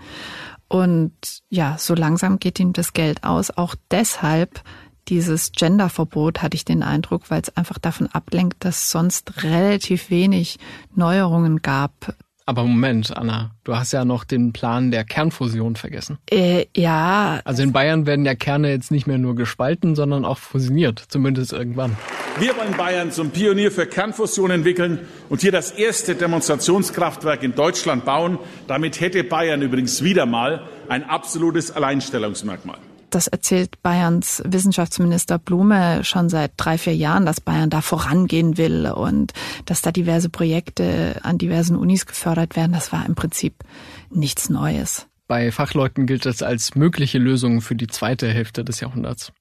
Und 0.68 1.14
ja, 1.50 1.78
so 1.78 1.94
langsam 1.94 2.40
geht 2.40 2.60
ihm 2.60 2.74
das 2.74 2.94
Geld 2.94 3.24
aus. 3.24 3.56
Auch 3.56 3.76
deshalb 3.92 4.62
dieses 5.08 5.52
Genderverbot 5.52 6.42
hatte 6.42 6.56
ich 6.56 6.66
den 6.66 6.82
Eindruck, 6.82 7.30
weil 7.30 7.42
es 7.42 7.56
einfach 7.56 7.78
davon 7.78 8.08
ablenkt, 8.08 8.66
dass 8.66 8.90
sonst 8.90 9.44
relativ 9.44 10.10
wenig 10.10 10.58
Neuerungen 10.96 11.62
gab 11.62 12.16
aber 12.46 12.64
Moment, 12.64 13.16
Anna, 13.16 13.52
du 13.64 13.76
hast 13.76 13.92
ja 13.92 14.06
noch 14.06 14.24
den 14.24 14.54
Plan 14.54 14.92
der 14.92 15.04
Kernfusion 15.04 15.76
vergessen. 15.76 16.20
Äh, 16.30 16.66
ja. 16.76 17.42
Also 17.44 17.64
in 17.64 17.72
Bayern 17.72 18.06
werden 18.06 18.26
ja 18.26 18.36
Kerne 18.36 18.70
jetzt 18.70 18.92
nicht 18.92 19.08
mehr 19.08 19.18
nur 19.18 19.36
gespalten, 19.36 19.96
sondern 19.96 20.26
auch 20.26 20.38
fusioniert, 20.38 21.04
zumindest 21.08 21.54
irgendwann. 21.54 21.98
Wir 22.38 22.56
wollen 22.56 22.78
Bayern 22.78 23.12
zum 23.12 23.32
Pionier 23.32 23.72
für 23.72 23.88
Kernfusion 23.88 24.52
entwickeln 24.52 25.00
und 25.30 25.42
hier 25.42 25.52
das 25.52 25.72
erste 25.72 26.16
Demonstrationskraftwerk 26.16 27.42
in 27.42 27.56
Deutschland 27.56 28.06
bauen. 28.06 28.38
Damit 28.68 29.00
hätte 29.00 29.24
Bayern 29.24 29.62
übrigens 29.62 30.04
wieder 30.04 30.26
mal 30.26 30.68
ein 30.88 31.04
absolutes 31.04 31.72
Alleinstellungsmerkmal. 31.72 32.78
Das 33.16 33.28
erzählt 33.28 33.82
Bayerns 33.82 34.44
Wissenschaftsminister 34.46 35.40
Blume 35.40 36.04
schon 36.04 36.28
seit 36.28 36.52
drei, 36.58 36.78
vier 36.78 36.96
Jahren, 36.96 37.26
dass 37.26 37.40
Bayern 37.40 37.70
da 37.70 37.82
vorangehen 37.82 38.58
will 38.58 38.88
und 38.88 39.32
dass 39.66 39.82
da 39.82 39.92
diverse 39.92 40.30
Projekte 40.30 41.22
an 41.24 41.38
diversen 41.38 41.78
Unis 41.78 42.06
gefördert 42.06 42.58
werden. 42.58 42.74
Das 42.74 42.92
war 42.92 43.06
im 43.06 43.16
Prinzip 43.16 43.64
nichts 44.10 44.50
Neues. 44.50 45.08
Bei 45.28 45.52
Fachleuten 45.52 46.06
gilt 46.06 46.26
das 46.26 46.44
als 46.44 46.76
mögliche 46.76 47.18
Lösung 47.18 47.62
für 47.62 47.76
die 47.76 47.88
zweite 47.88 48.28
Hälfte 48.28 48.66
des 48.66 48.82
Jahrhunderts. 48.82 49.32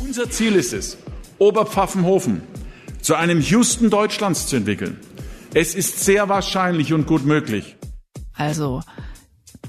Unser 0.00 0.30
Ziel 0.30 0.54
ist 0.54 0.72
es, 0.72 0.96
Oberpfaffenhofen 1.38 2.42
zu 3.02 3.16
einem 3.16 3.40
Houston 3.40 3.90
Deutschlands 3.90 4.46
zu 4.46 4.56
entwickeln. 4.56 4.98
Es 5.52 5.74
ist 5.74 6.04
sehr 6.04 6.28
wahrscheinlich 6.28 6.92
und 6.92 7.06
gut 7.06 7.26
möglich. 7.26 7.76
Also 8.32 8.80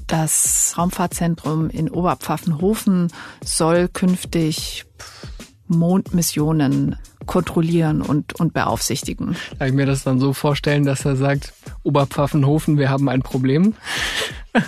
das 0.06 0.74
Raumfahrtzentrum 0.76 1.70
in 1.70 1.90
Oberpfaffenhofen 1.90 3.12
soll 3.44 3.88
künftig 3.88 4.84
Mondmissionen 5.66 6.96
kontrollieren 7.26 8.02
und, 8.02 8.38
und 8.38 8.52
beaufsichtigen. 8.52 9.36
Kann 9.58 9.68
ich 9.68 9.74
mir 9.74 9.86
das 9.86 10.04
dann 10.04 10.20
so 10.20 10.32
vorstellen, 10.32 10.84
dass 10.84 11.04
er 11.04 11.16
sagt, 11.16 11.52
Oberpfaffenhofen, 11.82 12.78
wir 12.78 12.88
haben 12.88 13.08
ein 13.08 13.22
Problem? 13.22 13.74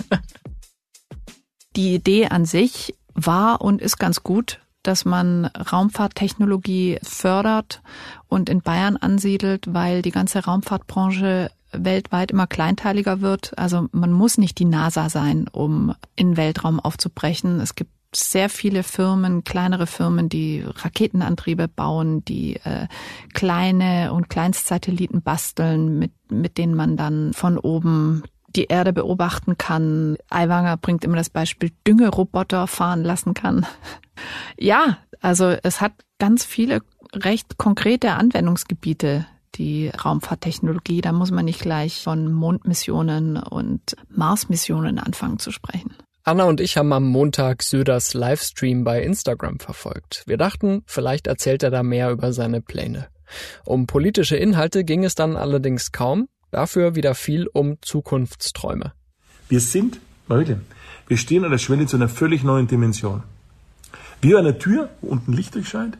Die 1.75 1.95
Idee 1.95 2.27
an 2.27 2.45
sich 2.45 2.95
war 3.13 3.61
und 3.61 3.81
ist 3.81 3.97
ganz 3.97 4.23
gut, 4.23 4.59
dass 4.89 5.05
man 5.05 5.45
Raumfahrttechnologie 5.45 6.97
fördert 7.03 7.83
und 8.27 8.49
in 8.49 8.61
Bayern 8.61 8.97
ansiedelt, 8.97 9.71
weil 9.71 10.01
die 10.01 10.09
ganze 10.09 10.43
Raumfahrtbranche 10.43 11.51
weltweit 11.71 12.31
immer 12.31 12.47
kleinteiliger 12.47 13.21
wird. 13.21 13.55
Also 13.55 13.87
man 13.91 14.11
muss 14.11 14.39
nicht 14.39 14.57
die 14.57 14.65
NASA 14.65 15.09
sein, 15.09 15.47
um 15.51 15.93
in 16.15 16.37
Weltraum 16.37 16.79
aufzubrechen. 16.79 17.59
Es 17.59 17.75
gibt 17.75 17.91
sehr 18.15 18.49
viele 18.49 18.81
Firmen, 18.81 19.43
kleinere 19.43 19.85
Firmen, 19.85 20.27
die 20.27 20.65
Raketenantriebe 20.65 21.67
bauen, 21.67 22.25
die 22.25 22.55
äh, 22.55 22.87
kleine 23.35 24.11
und 24.11 24.27
Kleinstsatelliten 24.27 25.21
basteln, 25.21 25.99
mit, 25.99 26.13
mit 26.31 26.57
denen 26.57 26.73
man 26.73 26.97
dann 26.97 27.33
von 27.33 27.59
oben 27.59 28.23
die 28.55 28.65
Erde 28.65 28.93
beobachten 28.93 29.57
kann. 29.57 30.17
Aiwanger 30.29 30.77
bringt 30.77 31.03
immer 31.03 31.17
das 31.17 31.29
Beispiel 31.29 31.71
Düngeroboter 31.87 32.67
fahren 32.67 33.03
lassen 33.03 33.33
kann. 33.33 33.65
Ja, 34.57 34.97
also 35.21 35.55
es 35.63 35.79
hat 35.79 35.93
ganz 36.17 36.43
viele 36.43 36.81
recht 37.13 37.57
konkrete 37.57 38.11
Anwendungsgebiete, 38.11 39.25
die 39.55 39.87
Raumfahrttechnologie. 39.87 40.99
Da 40.99 41.13
muss 41.13 41.31
man 41.31 41.45
nicht 41.45 41.61
gleich 41.61 42.03
von 42.03 42.29
Mondmissionen 42.29 43.37
und 43.37 43.95
Marsmissionen 44.09 44.99
anfangen 44.99 45.39
zu 45.39 45.51
sprechen. 45.51 45.95
Anna 46.23 46.43
und 46.43 46.59
ich 46.59 46.77
haben 46.77 46.91
am 46.93 47.07
Montag 47.07 47.63
Söders 47.63 48.13
Livestream 48.13 48.83
bei 48.83 49.01
Instagram 49.01 49.59
verfolgt. 49.59 50.23
Wir 50.27 50.37
dachten, 50.37 50.83
vielleicht 50.85 51.27
erzählt 51.27 51.63
er 51.63 51.71
da 51.71 51.81
mehr 51.81 52.11
über 52.11 52.33
seine 52.33 52.61
Pläne. 52.61 53.07
Um 53.65 53.87
politische 53.87 54.35
Inhalte 54.35 54.83
ging 54.83 55.03
es 55.03 55.15
dann 55.15 55.35
allerdings 55.35 55.91
kaum, 55.91 56.27
dafür 56.51 56.95
wieder 56.95 57.15
viel 57.15 57.47
um 57.47 57.77
Zukunftsträume. 57.81 58.93
Wir 59.47 59.59
sind, 59.59 59.99
Leute, 60.27 60.61
wir 61.07 61.17
stehen 61.17 61.43
an 61.43 61.51
der 61.51 61.57
Schwelle 61.57 61.87
zu 61.87 61.97
einer 61.97 62.09
völlig 62.09 62.43
neuen 62.43 62.67
Dimension. 62.67 63.23
Wie 64.21 64.35
eine 64.35 64.59
Tür, 64.59 64.89
wo 65.01 65.07
unten 65.07 65.33
Licht 65.33 65.55
durchscheint, 65.55 65.97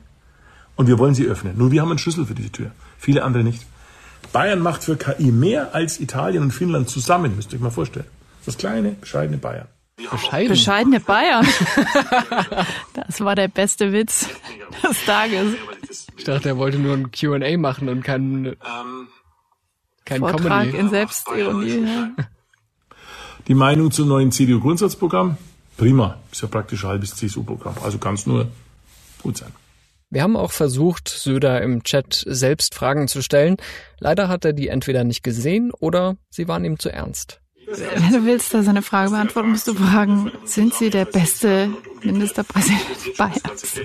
und 0.75 0.87
wir 0.87 0.97
wollen 0.97 1.15
sie 1.15 1.25
öffnen. 1.25 1.57
Nur 1.57 1.71
wir 1.71 1.81
haben 1.81 1.89
einen 1.89 1.99
Schlüssel 1.99 2.25
für 2.25 2.35
diese 2.35 2.51
Tür, 2.51 2.71
viele 2.97 3.23
andere 3.23 3.43
nicht. 3.43 3.65
Bayern 4.31 4.59
macht 4.59 4.83
für 4.83 4.97
KI 4.97 5.31
mehr 5.31 5.73
als 5.73 5.99
Italien 5.99 6.43
und 6.43 6.51
Finnland 6.51 6.89
zusammen, 6.89 7.35
müsst 7.35 7.51
ihr 7.51 7.57
euch 7.57 7.63
mal 7.63 7.71
vorstellen. 7.71 8.05
Das 8.45 8.57
kleine, 8.57 8.91
bescheidene 8.91 9.37
Bayern. 9.37 9.67
Bescheiden. 10.11 10.49
Bescheidene 10.49 10.99
Bayern. 11.05 11.47
Das 12.93 13.21
war 13.21 13.35
der 13.35 13.47
beste 13.47 13.91
Witz 13.91 14.27
des 14.83 15.05
Tages. 15.05 15.55
Ich 16.17 16.23
dachte, 16.23 16.49
er 16.49 16.57
wollte 16.57 16.77
nur 16.77 16.93
ein 16.93 17.11
Q&A 17.11 17.57
machen 17.57 17.89
und 17.89 18.03
kein, 18.03 18.45
ähm, 18.45 18.98
kein 20.09 20.19
Vortrag 20.19 20.63
Comedy. 20.63 20.77
in 20.77 20.89
Selbstironie. 20.89 21.85
Ja. 21.85 22.09
Die 23.47 23.53
Meinung 23.55 23.91
zum 23.91 24.07
neuen 24.07 24.31
CDU-Grundsatzprogramm? 24.31 25.37
Prima. 25.77 26.17
Ist 26.31 26.41
ja 26.41 26.47
praktisch 26.47 26.83
ein 26.83 26.89
halbes 26.89 27.15
CSU-Programm. 27.15 27.75
Also 27.83 27.97
kann 27.97 28.15
es 28.15 28.25
nur 28.25 28.47
gut 29.23 29.37
sein. 29.37 29.51
Wir 30.11 30.23
haben 30.23 30.35
auch 30.35 30.51
versucht, 30.51 31.07
Söder 31.07 31.61
im 31.61 31.83
Chat 31.83 32.23
selbst 32.27 32.73
Fragen 32.73 33.07
zu 33.07 33.21
stellen. 33.21 33.57
Leider 33.99 34.27
hat 34.27 34.43
er 34.43 34.53
die 34.53 34.67
entweder 34.67 35.03
nicht 35.03 35.23
gesehen 35.23 35.71
oder 35.71 36.17
sie 36.29 36.47
waren 36.47 36.65
ihm 36.65 36.79
zu 36.79 36.91
ernst. 36.91 37.41
Wenn 37.71 38.11
du 38.11 38.25
willst, 38.25 38.53
dass 38.53 38.67
eine 38.67 38.81
Frage 38.81 39.11
beantworten, 39.11 39.49
musst 39.49 39.67
du 39.67 39.73
fragen, 39.73 40.31
sind 40.45 40.73
Sie 40.73 40.89
der 40.89 41.05
beste 41.05 41.69
Ministerpräsident 42.03 43.17
Bayerns? 43.17 43.79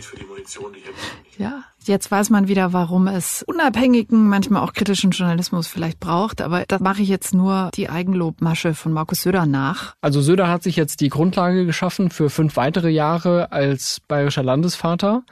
Ja, 1.36 1.64
jetzt 1.84 2.10
weiß 2.10 2.30
man 2.30 2.48
wieder, 2.48 2.72
warum 2.72 3.08
es 3.08 3.42
unabhängigen, 3.42 4.28
manchmal 4.28 4.62
auch 4.62 4.72
kritischen 4.72 5.10
Journalismus 5.10 5.66
vielleicht 5.66 6.00
braucht. 6.00 6.40
Aber 6.40 6.64
da 6.66 6.78
mache 6.78 7.02
ich 7.02 7.08
jetzt 7.08 7.34
nur 7.34 7.70
die 7.74 7.90
Eigenlobmasche 7.90 8.74
von 8.74 8.92
Markus 8.92 9.22
Söder 9.22 9.46
nach. 9.46 9.94
Also 10.00 10.20
Söder 10.20 10.48
hat 10.48 10.62
sich 10.62 10.76
jetzt 10.76 11.00
die 11.00 11.08
Grundlage 11.08 11.66
geschaffen 11.66 12.10
für 12.10 12.30
fünf 12.30 12.56
weitere 12.56 12.90
Jahre 12.90 13.52
als 13.52 14.00
bayerischer 14.08 14.42
Landesvater. 14.42 15.24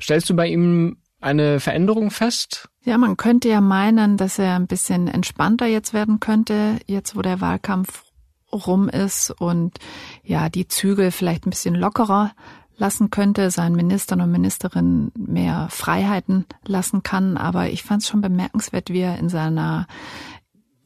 Stellst 0.00 0.30
du 0.30 0.36
bei 0.36 0.48
ihm 0.48 0.96
eine 1.20 1.60
Veränderung 1.60 2.10
fest? 2.10 2.68
Ja, 2.84 2.98
man 2.98 3.16
könnte 3.16 3.48
ja 3.48 3.60
meinen, 3.60 4.16
dass 4.16 4.38
er 4.38 4.56
ein 4.56 4.66
bisschen 4.66 5.06
entspannter 5.06 5.66
jetzt 5.66 5.94
werden 5.94 6.18
könnte, 6.18 6.78
jetzt 6.86 7.14
wo 7.16 7.22
der 7.22 7.40
Wahlkampf 7.40 8.04
rum 8.52 8.88
ist 8.88 9.30
und 9.30 9.78
ja, 10.24 10.48
die 10.48 10.66
Zügel 10.66 11.10
vielleicht 11.10 11.46
ein 11.46 11.50
bisschen 11.50 11.74
lockerer 11.74 12.32
lassen 12.76 13.10
könnte, 13.10 13.50
seinen 13.50 13.76
Ministern 13.76 14.20
und 14.20 14.32
Ministerinnen 14.32 15.12
mehr 15.14 15.68
Freiheiten 15.70 16.44
lassen 16.66 17.04
kann. 17.04 17.36
Aber 17.36 17.68
ich 17.68 17.84
fand 17.84 18.02
es 18.02 18.08
schon 18.08 18.20
bemerkenswert, 18.20 18.90
wie 18.90 19.00
er 19.00 19.18
in 19.18 19.28
seiner 19.28 19.86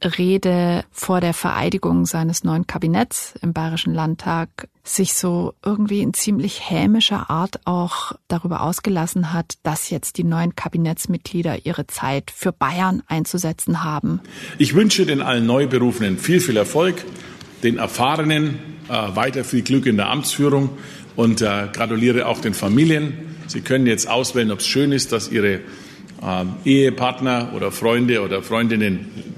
Rede 0.01 0.83
vor 0.91 1.21
der 1.21 1.33
Vereidigung 1.33 2.05
seines 2.05 2.43
neuen 2.43 2.67
Kabinetts 2.67 3.33
im 3.41 3.53
Bayerischen 3.53 3.93
Landtag 3.93 4.67
sich 4.83 5.13
so 5.13 5.53
irgendwie 5.65 6.01
in 6.01 6.13
ziemlich 6.13 6.69
hämischer 6.69 7.29
Art 7.29 7.59
auch 7.65 8.13
darüber 8.27 8.61
ausgelassen 8.61 9.33
hat, 9.33 9.55
dass 9.63 9.89
jetzt 9.89 10.17
die 10.17 10.23
neuen 10.23 10.55
Kabinettsmitglieder 10.55 11.65
ihre 11.65 11.87
Zeit 11.87 12.31
für 12.31 12.51
Bayern 12.51 13.03
einzusetzen 13.07 13.83
haben. 13.83 14.21
Ich 14.57 14.75
wünsche 14.75 15.05
den 15.05 15.21
allen 15.21 15.45
Neuberufenen 15.45 16.17
viel, 16.17 16.39
viel 16.39 16.57
Erfolg, 16.57 17.03
den 17.63 17.77
Erfahrenen 17.77 18.59
äh, 18.87 19.15
weiter 19.15 19.43
viel 19.43 19.63
Glück 19.63 19.87
in 19.87 19.97
der 19.97 20.09
Amtsführung 20.09 20.69
und 21.15 21.41
äh, 21.41 21.67
gratuliere 21.73 22.27
auch 22.27 22.39
den 22.39 22.53
Familien. 22.53 23.35
Sie 23.47 23.61
können 23.61 23.87
jetzt 23.87 24.07
auswählen, 24.07 24.51
ob 24.51 24.59
es 24.59 24.67
schön 24.67 24.91
ist, 24.91 25.11
dass 25.11 25.31
Ihre 25.31 25.55
äh, 25.55 25.59
Ehepartner 26.65 27.51
oder 27.55 27.71
Freunde 27.71 28.21
oder 28.21 28.43
Freundinnen 28.43 29.35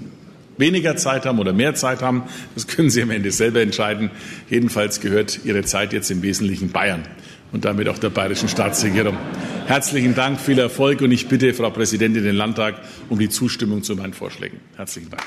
weniger 0.59 0.95
Zeit 0.95 1.25
haben 1.25 1.39
oder 1.39 1.53
mehr 1.53 1.73
Zeit 1.73 2.01
haben. 2.01 2.23
Das 2.53 2.67
können 2.67 2.89
Sie 2.89 3.01
am 3.01 3.09
Ende 3.09 3.31
selber 3.31 3.61
entscheiden. 3.61 4.11
Jedenfalls 4.49 4.99
gehört 4.99 5.39
Ihre 5.45 5.63
Zeit 5.63 5.93
jetzt 5.93 6.11
im 6.11 6.21
Wesentlichen 6.21 6.69
Bayern 6.69 7.03
und 7.51 7.65
damit 7.65 7.87
auch 7.87 7.97
der 7.97 8.09
bayerischen 8.09 8.49
Staatsregierung. 8.49 9.17
Herzlichen 9.65 10.15
Dank, 10.15 10.39
viel 10.39 10.59
Erfolg 10.59 11.01
und 11.01 11.11
ich 11.11 11.27
bitte 11.27 11.53
Frau 11.53 11.69
Präsidentin 11.69 12.23
den 12.23 12.35
Landtag 12.35 12.75
um 13.09 13.17
die 13.17 13.29
Zustimmung 13.29 13.83
zu 13.83 13.95
meinen 13.95 14.13
Vorschlägen. 14.13 14.59
Herzlichen 14.75 15.09
Dank. 15.09 15.23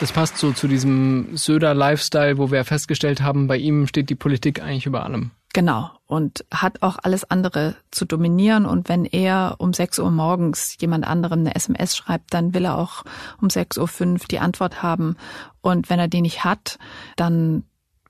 Das 0.00 0.12
passt 0.12 0.38
so 0.38 0.52
zu 0.52 0.66
diesem 0.66 1.36
Söder-Lifestyle, 1.36 2.38
wo 2.38 2.50
wir 2.50 2.64
festgestellt 2.64 3.22
haben, 3.22 3.46
bei 3.46 3.56
ihm 3.56 3.86
steht 3.86 4.10
die 4.10 4.16
Politik 4.16 4.60
eigentlich 4.60 4.86
über 4.86 5.04
allem. 5.04 5.30
Genau. 5.54 5.88
Und 6.06 6.44
hat 6.52 6.82
auch 6.82 6.98
alles 7.00 7.30
andere 7.30 7.76
zu 7.92 8.04
dominieren. 8.04 8.66
Und 8.66 8.88
wenn 8.88 9.04
er 9.04 9.54
um 9.58 9.72
6 9.72 10.00
Uhr 10.00 10.10
morgens 10.10 10.76
jemand 10.80 11.06
anderem 11.06 11.40
eine 11.40 11.54
SMS 11.54 11.96
schreibt, 11.96 12.34
dann 12.34 12.52
will 12.52 12.64
er 12.64 12.76
auch 12.76 13.04
um 13.40 13.48
6.05 13.48 14.12
Uhr 14.12 14.18
die 14.28 14.40
Antwort 14.40 14.82
haben. 14.82 15.16
Und 15.62 15.88
wenn 15.88 16.00
er 16.00 16.08
die 16.08 16.22
nicht 16.22 16.44
hat, 16.44 16.78
dann 17.16 17.62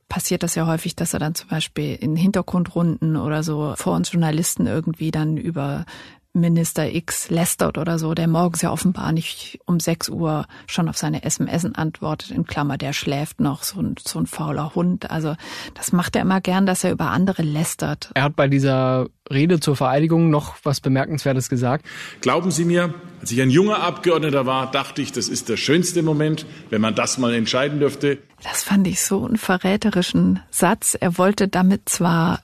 passiert 0.08 0.42
das 0.42 0.54
ja 0.54 0.66
häufig, 0.66 0.96
dass 0.96 1.12
er 1.12 1.20
dann 1.20 1.34
zum 1.34 1.50
Beispiel 1.50 1.94
in 1.94 2.16
Hintergrundrunden 2.16 3.16
oder 3.16 3.42
so 3.42 3.74
vor 3.76 3.94
uns 3.94 4.10
Journalisten 4.10 4.66
irgendwie 4.66 5.10
dann 5.10 5.36
über 5.36 5.84
Minister 6.34 6.92
X 6.92 7.30
lästert 7.30 7.78
oder 7.78 7.98
so, 7.98 8.12
der 8.12 8.26
morgens 8.26 8.60
ja 8.60 8.72
offenbar 8.72 9.12
nicht 9.12 9.60
um 9.66 9.78
6 9.78 10.08
Uhr 10.08 10.46
schon 10.66 10.88
auf 10.88 10.98
seine 10.98 11.22
SMS 11.22 11.64
antwortet, 11.64 12.32
in 12.32 12.44
Klammer, 12.44 12.76
der 12.76 12.92
schläft 12.92 13.40
noch, 13.40 13.62
so 13.62 13.80
ein, 13.80 13.94
so 14.04 14.18
ein 14.18 14.26
fauler 14.26 14.74
Hund. 14.74 15.10
Also 15.12 15.36
das 15.74 15.92
macht 15.92 16.16
er 16.16 16.22
immer 16.22 16.40
gern, 16.40 16.66
dass 16.66 16.82
er 16.82 16.90
über 16.90 17.10
andere 17.10 17.42
lästert. 17.42 18.10
Er 18.14 18.24
hat 18.24 18.34
bei 18.34 18.48
dieser 18.48 19.06
Rede 19.30 19.60
zur 19.60 19.76
Vereidigung 19.76 20.28
noch 20.28 20.56
was 20.64 20.80
Bemerkenswertes 20.80 21.48
gesagt. 21.48 21.86
Glauben 22.20 22.50
Sie 22.50 22.64
mir, 22.64 22.92
als 23.20 23.30
ich 23.30 23.40
ein 23.40 23.50
junger 23.50 23.82
Abgeordneter 23.82 24.44
war, 24.44 24.70
dachte 24.70 25.02
ich, 25.02 25.12
das 25.12 25.28
ist 25.28 25.48
der 25.48 25.56
schönste 25.56 26.02
Moment, 26.02 26.46
wenn 26.68 26.80
man 26.80 26.96
das 26.96 27.16
mal 27.16 27.32
entscheiden 27.32 27.78
dürfte. 27.78 28.18
Das 28.42 28.64
fand 28.64 28.86
ich 28.88 29.02
so 29.02 29.24
einen 29.24 29.36
verräterischen 29.36 30.40
Satz. 30.50 30.96
Er 31.00 31.16
wollte 31.16 31.46
damit 31.46 31.88
zwar 31.88 32.40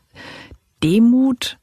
Demut 0.83 1.59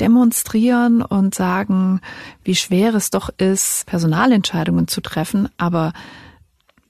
demonstrieren 0.00 1.02
und 1.02 1.34
sagen, 1.34 2.00
wie 2.44 2.54
schwer 2.54 2.94
es 2.94 3.10
doch 3.10 3.30
ist, 3.36 3.86
Personalentscheidungen 3.86 4.88
zu 4.88 5.00
treffen, 5.00 5.48
aber 5.56 5.92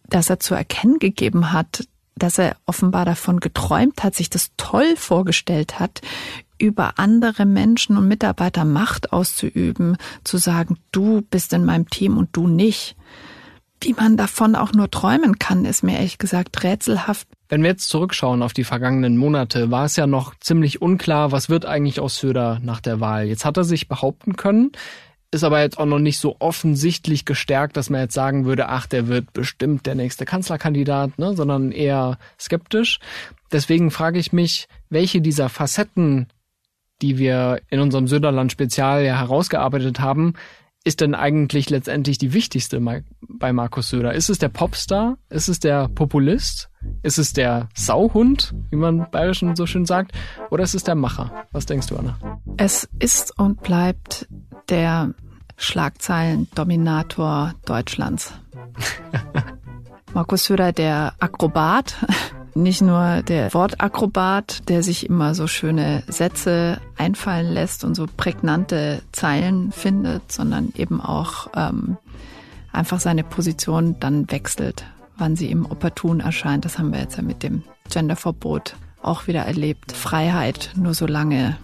dass 0.08 0.30
er 0.30 0.40
zu 0.40 0.54
erkennen 0.54 0.98
gegeben 0.98 1.52
hat, 1.52 1.86
dass 2.16 2.38
er 2.38 2.56
offenbar 2.66 3.04
davon 3.04 3.40
geträumt 3.40 4.02
hat, 4.02 4.14
sich 4.14 4.30
das 4.30 4.50
toll 4.56 4.96
vorgestellt 4.96 5.78
hat, 5.78 6.00
über 6.58 6.94
andere 6.98 7.46
Menschen 7.46 7.96
und 7.96 8.08
Mitarbeiter 8.08 8.64
Macht 8.64 9.12
auszuüben, 9.12 9.96
zu 10.24 10.38
sagen, 10.38 10.78
du 10.90 11.22
bist 11.22 11.52
in 11.52 11.64
meinem 11.64 11.88
Team 11.88 12.16
und 12.16 12.30
du 12.32 12.48
nicht. 12.48 12.96
Wie 13.80 13.92
man 13.92 14.16
davon 14.16 14.56
auch 14.56 14.72
nur 14.72 14.90
träumen 14.90 15.38
kann, 15.38 15.64
ist 15.64 15.82
mir 15.82 15.96
ehrlich 15.96 16.18
gesagt 16.18 16.62
rätselhaft. 16.64 17.28
Wenn 17.48 17.62
wir 17.62 17.70
jetzt 17.70 17.88
zurückschauen 17.88 18.42
auf 18.42 18.52
die 18.52 18.64
vergangenen 18.64 19.16
Monate, 19.16 19.70
war 19.70 19.84
es 19.84 19.96
ja 19.96 20.06
noch 20.06 20.34
ziemlich 20.40 20.82
unklar, 20.82 21.32
was 21.32 21.48
wird 21.48 21.64
eigentlich 21.64 22.00
aus 22.00 22.18
Söder 22.18 22.60
nach 22.62 22.80
der 22.80 23.00
Wahl. 23.00 23.26
Jetzt 23.26 23.44
hat 23.44 23.56
er 23.56 23.64
sich 23.64 23.88
behaupten 23.88 24.36
können, 24.36 24.72
ist 25.30 25.44
aber 25.44 25.60
jetzt 25.60 25.78
auch 25.78 25.86
noch 25.86 25.98
nicht 25.98 26.18
so 26.18 26.36
offensichtlich 26.40 27.24
gestärkt, 27.24 27.76
dass 27.76 27.90
man 27.90 28.00
jetzt 28.00 28.14
sagen 28.14 28.44
würde, 28.44 28.68
ach, 28.68 28.86
der 28.86 29.08
wird 29.08 29.32
bestimmt 29.32 29.86
der 29.86 29.94
nächste 29.94 30.24
Kanzlerkandidat, 30.24 31.18
ne, 31.18 31.34
sondern 31.36 31.70
eher 31.70 32.18
skeptisch. 32.38 32.98
Deswegen 33.52 33.90
frage 33.90 34.18
ich 34.18 34.32
mich, 34.32 34.66
welche 34.90 35.20
dieser 35.20 35.48
Facetten, 35.48 36.26
die 37.00 37.18
wir 37.18 37.60
in 37.70 37.80
unserem 37.80 38.08
Söderland-Spezial 38.08 39.04
ja 39.04 39.18
herausgearbeitet 39.18 40.00
haben, 40.00 40.34
ist 40.88 41.02
denn 41.02 41.14
eigentlich 41.14 41.68
letztendlich 41.68 42.16
die 42.16 42.32
wichtigste 42.32 42.80
bei 43.28 43.52
Markus 43.52 43.90
Söder? 43.90 44.14
Ist 44.14 44.30
es 44.30 44.38
der 44.38 44.48
Popstar? 44.48 45.18
Ist 45.28 45.48
es 45.48 45.60
der 45.60 45.88
Populist? 45.88 46.70
Ist 47.02 47.18
es 47.18 47.34
der 47.34 47.68
Sauhund, 47.74 48.54
wie 48.70 48.76
man 48.76 49.06
bayerischen 49.10 49.54
so 49.54 49.66
schön 49.66 49.84
sagt? 49.84 50.12
Oder 50.50 50.64
ist 50.64 50.74
es 50.74 50.84
der 50.84 50.94
Macher? 50.94 51.44
Was 51.52 51.66
denkst 51.66 51.88
du, 51.88 51.96
Anna? 51.98 52.18
Es 52.56 52.88
ist 52.98 53.38
und 53.38 53.62
bleibt 53.62 54.28
der 54.70 55.12
Schlagzeilen-Dominator 55.58 57.54
Deutschlands. 57.66 58.32
Markus 60.14 60.44
Söder, 60.44 60.72
der 60.72 61.12
Akrobat, 61.18 61.96
nicht 62.62 62.82
nur 62.82 63.22
der 63.22 63.52
Wortakrobat, 63.54 64.68
der 64.68 64.82
sich 64.82 65.06
immer 65.06 65.34
so 65.34 65.46
schöne 65.46 66.02
Sätze 66.08 66.80
einfallen 66.96 67.52
lässt 67.52 67.84
und 67.84 67.94
so 67.94 68.06
prägnante 68.16 69.02
Zeilen 69.12 69.72
findet, 69.72 70.30
sondern 70.32 70.72
eben 70.76 71.00
auch 71.00 71.48
ähm, 71.54 71.96
einfach 72.72 73.00
seine 73.00 73.24
Position 73.24 73.96
dann 74.00 74.30
wechselt, 74.30 74.84
wann 75.16 75.36
sie 75.36 75.50
ihm 75.50 75.66
opportun 75.66 76.20
erscheint. 76.20 76.64
Das 76.64 76.78
haben 76.78 76.92
wir 76.92 77.00
jetzt 77.00 77.16
ja 77.16 77.22
mit 77.22 77.42
dem 77.42 77.62
Genderverbot 77.90 78.76
auch 79.02 79.26
wieder 79.26 79.42
erlebt. 79.42 79.92
Freiheit 79.92 80.72
nur 80.76 80.94
so 80.94 81.06
lange, 81.06 81.56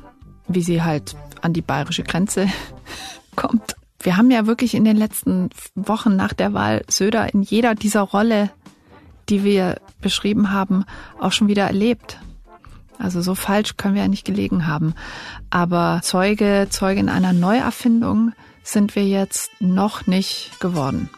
wie 0.48 0.62
sie 0.62 0.83
halt 0.83 1.16
an 1.42 1.52
die 1.52 1.62
bayerische 1.62 2.02
Grenze 2.02 2.48
kommt. 3.37 3.76
Wir 4.00 4.16
haben 4.16 4.30
ja 4.30 4.46
wirklich 4.46 4.74
in 4.74 4.85
den 4.85 4.96
letzten 4.96 5.50
Wochen 5.74 6.14
nach 6.14 6.35
der 6.35 6.52
Wahl 6.52 6.85
Söder 6.88 7.33
in 7.33 7.42
jeder 7.42 7.74
dieser 7.74 8.02
Rolle, 8.02 8.50
die 9.28 9.44
wir 9.44 9.80
beschrieben 10.00 10.52
haben, 10.52 10.84
auch 11.20 11.32
schon 11.32 11.48
wieder 11.48 11.64
erlebt. 11.64 12.18
Also 12.98 13.20
so 13.20 13.34
falsch 13.34 13.76
können 13.76 13.94
wir 13.94 14.02
ja 14.02 14.08
nicht 14.08 14.24
gelegen 14.24 14.66
haben. 14.66 14.94
Aber 15.50 16.00
Zeuge, 16.02 16.68
Zeugin 16.70 17.08
einer 17.08 17.32
Neuerfindung 17.32 18.32
sind 18.62 18.96
wir 18.96 19.06
jetzt 19.06 19.50
noch 19.60 20.06
nicht 20.06 20.58
geworden. 20.60 21.08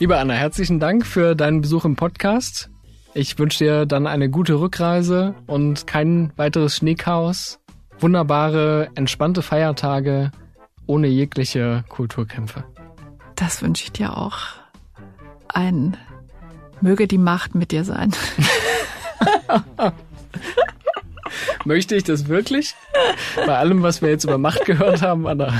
Liebe 0.00 0.16
Anna, 0.16 0.34
herzlichen 0.34 0.78
Dank 0.78 1.04
für 1.04 1.34
deinen 1.34 1.60
Besuch 1.60 1.84
im 1.84 1.96
Podcast. 1.96 2.70
Ich 3.14 3.36
wünsche 3.36 3.64
dir 3.64 3.86
dann 3.86 4.06
eine 4.06 4.30
gute 4.30 4.60
Rückreise 4.60 5.34
und 5.48 5.88
kein 5.88 6.32
weiteres 6.36 6.76
Schneechaos. 6.76 7.57
Wunderbare, 8.00 8.90
entspannte 8.94 9.42
Feiertage 9.42 10.30
ohne 10.86 11.08
jegliche 11.08 11.84
Kulturkämpfe. 11.88 12.64
Das 13.36 13.62
wünsche 13.62 13.84
ich 13.84 13.92
dir 13.92 14.16
auch. 14.16 14.38
Ein 15.48 15.96
möge 16.80 17.06
die 17.06 17.18
Macht 17.18 17.54
mit 17.54 17.72
dir 17.72 17.84
sein. 17.84 18.12
Möchte 21.64 21.96
ich 21.96 22.04
das 22.04 22.28
wirklich? 22.28 22.74
Bei 23.36 23.58
allem, 23.58 23.82
was 23.82 24.00
wir 24.00 24.08
jetzt 24.10 24.24
über 24.24 24.38
Macht 24.38 24.64
gehört 24.64 25.02
haben, 25.02 25.26
Anna. 25.26 25.52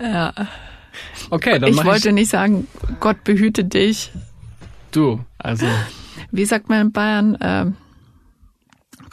ja. 0.00 0.32
Okay, 1.30 1.58
dann 1.58 1.70
Ich 1.70 1.84
wollte 1.84 2.08
ich 2.08 2.14
nicht 2.14 2.30
sagen, 2.30 2.66
Gott 3.00 3.24
behüte 3.24 3.64
dich. 3.64 4.12
Du, 4.90 5.24
also. 5.38 5.66
Wie 6.30 6.44
sagt 6.44 6.68
man 6.68 6.80
in 6.80 6.92
Bayern? 6.92 7.34
Äh, 7.36 7.66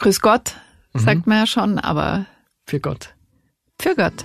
Grüß 0.00 0.20
Gott, 0.20 0.56
mhm. 0.94 0.98
sagt 0.98 1.26
man 1.26 1.38
ja 1.38 1.46
schon, 1.46 1.78
aber. 1.78 2.26
Für 2.66 2.80
Gott. 2.80 3.14
Für 3.80 3.94
Gott. 3.94 4.24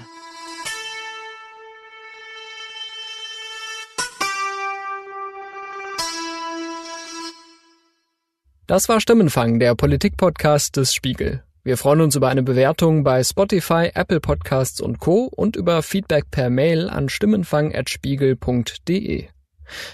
Das 8.68 8.90
war 8.90 9.00
Stimmenfang, 9.02 9.60
der 9.60 9.76
Politikpodcast 9.76 10.78
des 10.78 10.96
Spiegel. 10.96 11.44
Wir 11.64 11.78
freuen 11.78 12.02
uns 12.02 12.16
über 12.16 12.30
eine 12.30 12.42
Bewertung 12.42 13.04
bei 13.04 13.24
Spotify, 13.24 13.92
Apple 13.94 14.22
Podcasts 14.22 14.80
und 14.80 15.00
Co. 15.00 15.26
und 15.26 15.58
über 15.58 15.84
Feedback 15.84 16.32
per 16.32 16.50
Mail 16.50 16.90
an 16.90 17.10
stimmenfang.spiegel.de. 17.10 19.28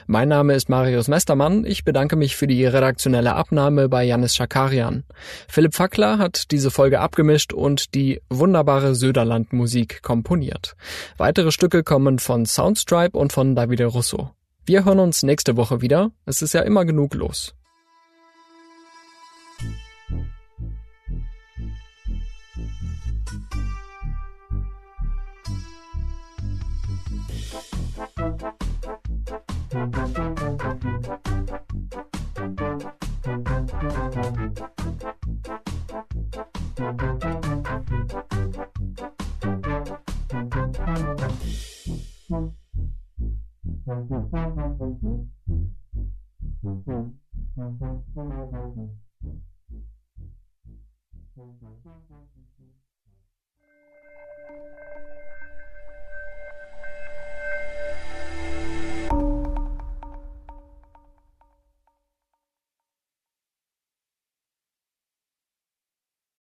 Mein 0.08 0.30
Name 0.30 0.54
ist 0.56 0.70
Marius 0.70 1.08
Mestermann. 1.08 1.66
Ich 1.66 1.84
bedanke 1.84 2.16
mich 2.16 2.36
für 2.36 2.48
die 2.48 2.66
redaktionelle 2.66 3.36
Abnahme 3.36 3.90
bei 3.90 4.04
Janis 4.04 4.36
Schakarian. 4.36 5.04
Philipp 5.48 5.76
Fackler 5.76 6.18
hat 6.18 6.52
diese 6.52 6.72
Folge 6.72 7.00
abgemischt 7.00 7.54
und 7.54 7.94
die 7.96 8.22
wunderbare 8.30 8.96
Söderland-Musik 8.96 10.02
komponiert. 10.02 10.76
Weitere 11.18 11.52
Stücke 11.52 11.84
kommen 11.84 12.20
von 12.20 12.46
Soundstripe 12.46 13.18
und 13.18 13.34
von 13.34 13.56
Davide 13.56 13.86
Russo. 13.86 14.32
Wir 14.66 14.86
hören 14.86 15.00
uns 15.00 15.24
nächste 15.24 15.58
Woche 15.58 15.82
wieder. 15.82 16.12
Es 16.26 16.42
ist 16.42 16.54
ja 16.54 16.62
immer 16.62 16.86
genug 16.86 17.16
los. 17.16 17.56